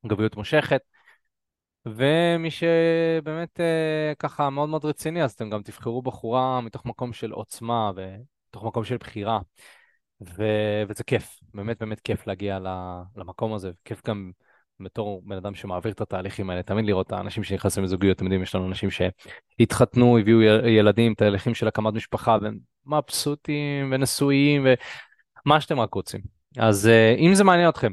[0.07, 0.81] גבריות מושכת.
[1.87, 7.33] ומי שבאמת אה, ככה מאוד מאוד רציני, אז אתם גם תבחרו בחורה מתוך מקום של
[7.33, 9.39] עוצמה ומתוך מקום של בחירה.
[10.21, 10.43] ו...
[10.89, 12.59] וזה כיף, באמת באמת כיף להגיע
[13.17, 14.31] למקום הזה, כיף גם
[14.81, 18.55] בתור בן אדם שמעביר את התהליכים האלה, תמיד לראות את האנשים שנכנסים לזוגיות, יודעים, יש
[18.55, 24.67] לנו אנשים שהתחתנו, הביאו ילדים, תהליכים של הקמת משפחה, והם מבסוטים ונשואים
[25.47, 26.21] ומה שאתם רק רוצים.
[26.59, 27.93] אז אה, אם זה מעניין אתכם,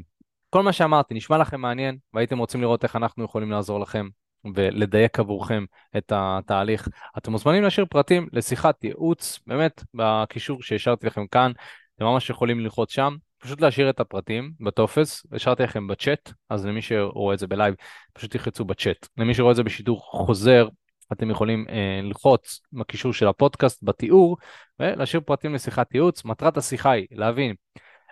[0.54, 4.08] כל מה שאמרתי נשמע לכם מעניין, והייתם רוצים לראות איך אנחנו יכולים לעזור לכם
[4.54, 5.64] ולדייק עבורכם
[5.96, 6.88] את התהליך,
[7.18, 11.52] אתם מוזמנים להשאיר פרטים לשיחת ייעוץ, באמת, בקישור שהשארתי לכם כאן,
[11.96, 13.16] אתם ממש יכולים ללחוץ שם.
[13.38, 17.74] פשוט להשאיר את הפרטים בטופס, השארתי לכם בצ'אט, אז למי שרואה את זה בלייב,
[18.12, 19.08] פשוט תלחצו בצ'אט.
[19.16, 20.68] למי שרואה את זה בשידור חוזר,
[21.12, 24.36] אתם יכולים אה, ללחוץ בקישור של הפודקאסט בתיאור,
[24.80, 26.24] ולהשאיר פרטים לשיחת ייעוץ.
[26.24, 27.54] מטרת השיחה היא להבין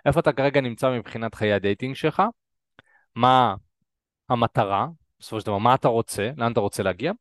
[0.05, 2.23] איפה אתה כרגע נמצא מבחינת חיי הדייטינג שלך,
[3.15, 3.55] מה
[4.29, 4.87] המטרה,
[5.19, 7.11] בסופו של דבר, מה אתה רוצה, לאן אתה רוצה להגיע,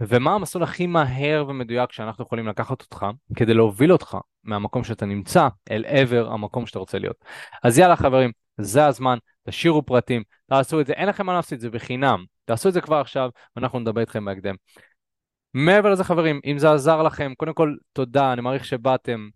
[0.00, 5.48] ומה המסלול הכי מהר ומדויק שאנחנו יכולים לקחת אותך כדי להוביל אותך מהמקום שאתה נמצא
[5.70, 7.24] אל עבר המקום שאתה רוצה להיות.
[7.62, 9.18] אז יאללה חברים, זה הזמן,
[9.48, 12.96] תשאירו פרטים, תעשו את זה, אין לכם מה להפסיד, זה בחינם, תעשו את זה כבר
[12.96, 14.54] עכשיו, ואנחנו נדבר איתכם בהקדם.
[15.54, 19.28] מעבר לזה חברים, אם זה עזר לכם, קודם כל תודה, אני מעריך שבאתם,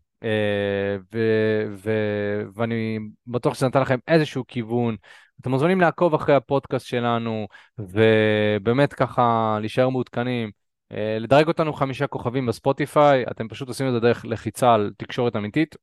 [1.12, 4.96] ו- ו- ואני בטוח שזה נתן לכם איזשהו כיוון.
[5.40, 7.46] אתם מוזמנים לעקוב אחרי הפודקאסט שלנו,
[7.78, 10.50] ובאמת ככה להישאר מעודכנים.
[10.92, 15.36] אה, לדרג אותנו חמישה כוכבים בספוטיפיי, אתם פשוט עושים את זה דרך לחיצה על תקשורת
[15.36, 15.76] אמיתית.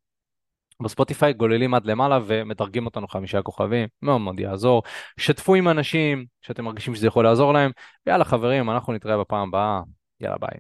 [0.84, 4.84] בספוטיפיי גוללים עד למעלה ומדרגים אותנו חמישה כוכבים, מאוד מאוד יעזור.
[5.18, 7.72] שתפו עם אנשים שאתם מרגישים שזה יכול לעזור להם,
[8.06, 9.82] ויאללה חברים, אנחנו נתראה בפעם הבאה,
[10.20, 10.60] יאללה ביי.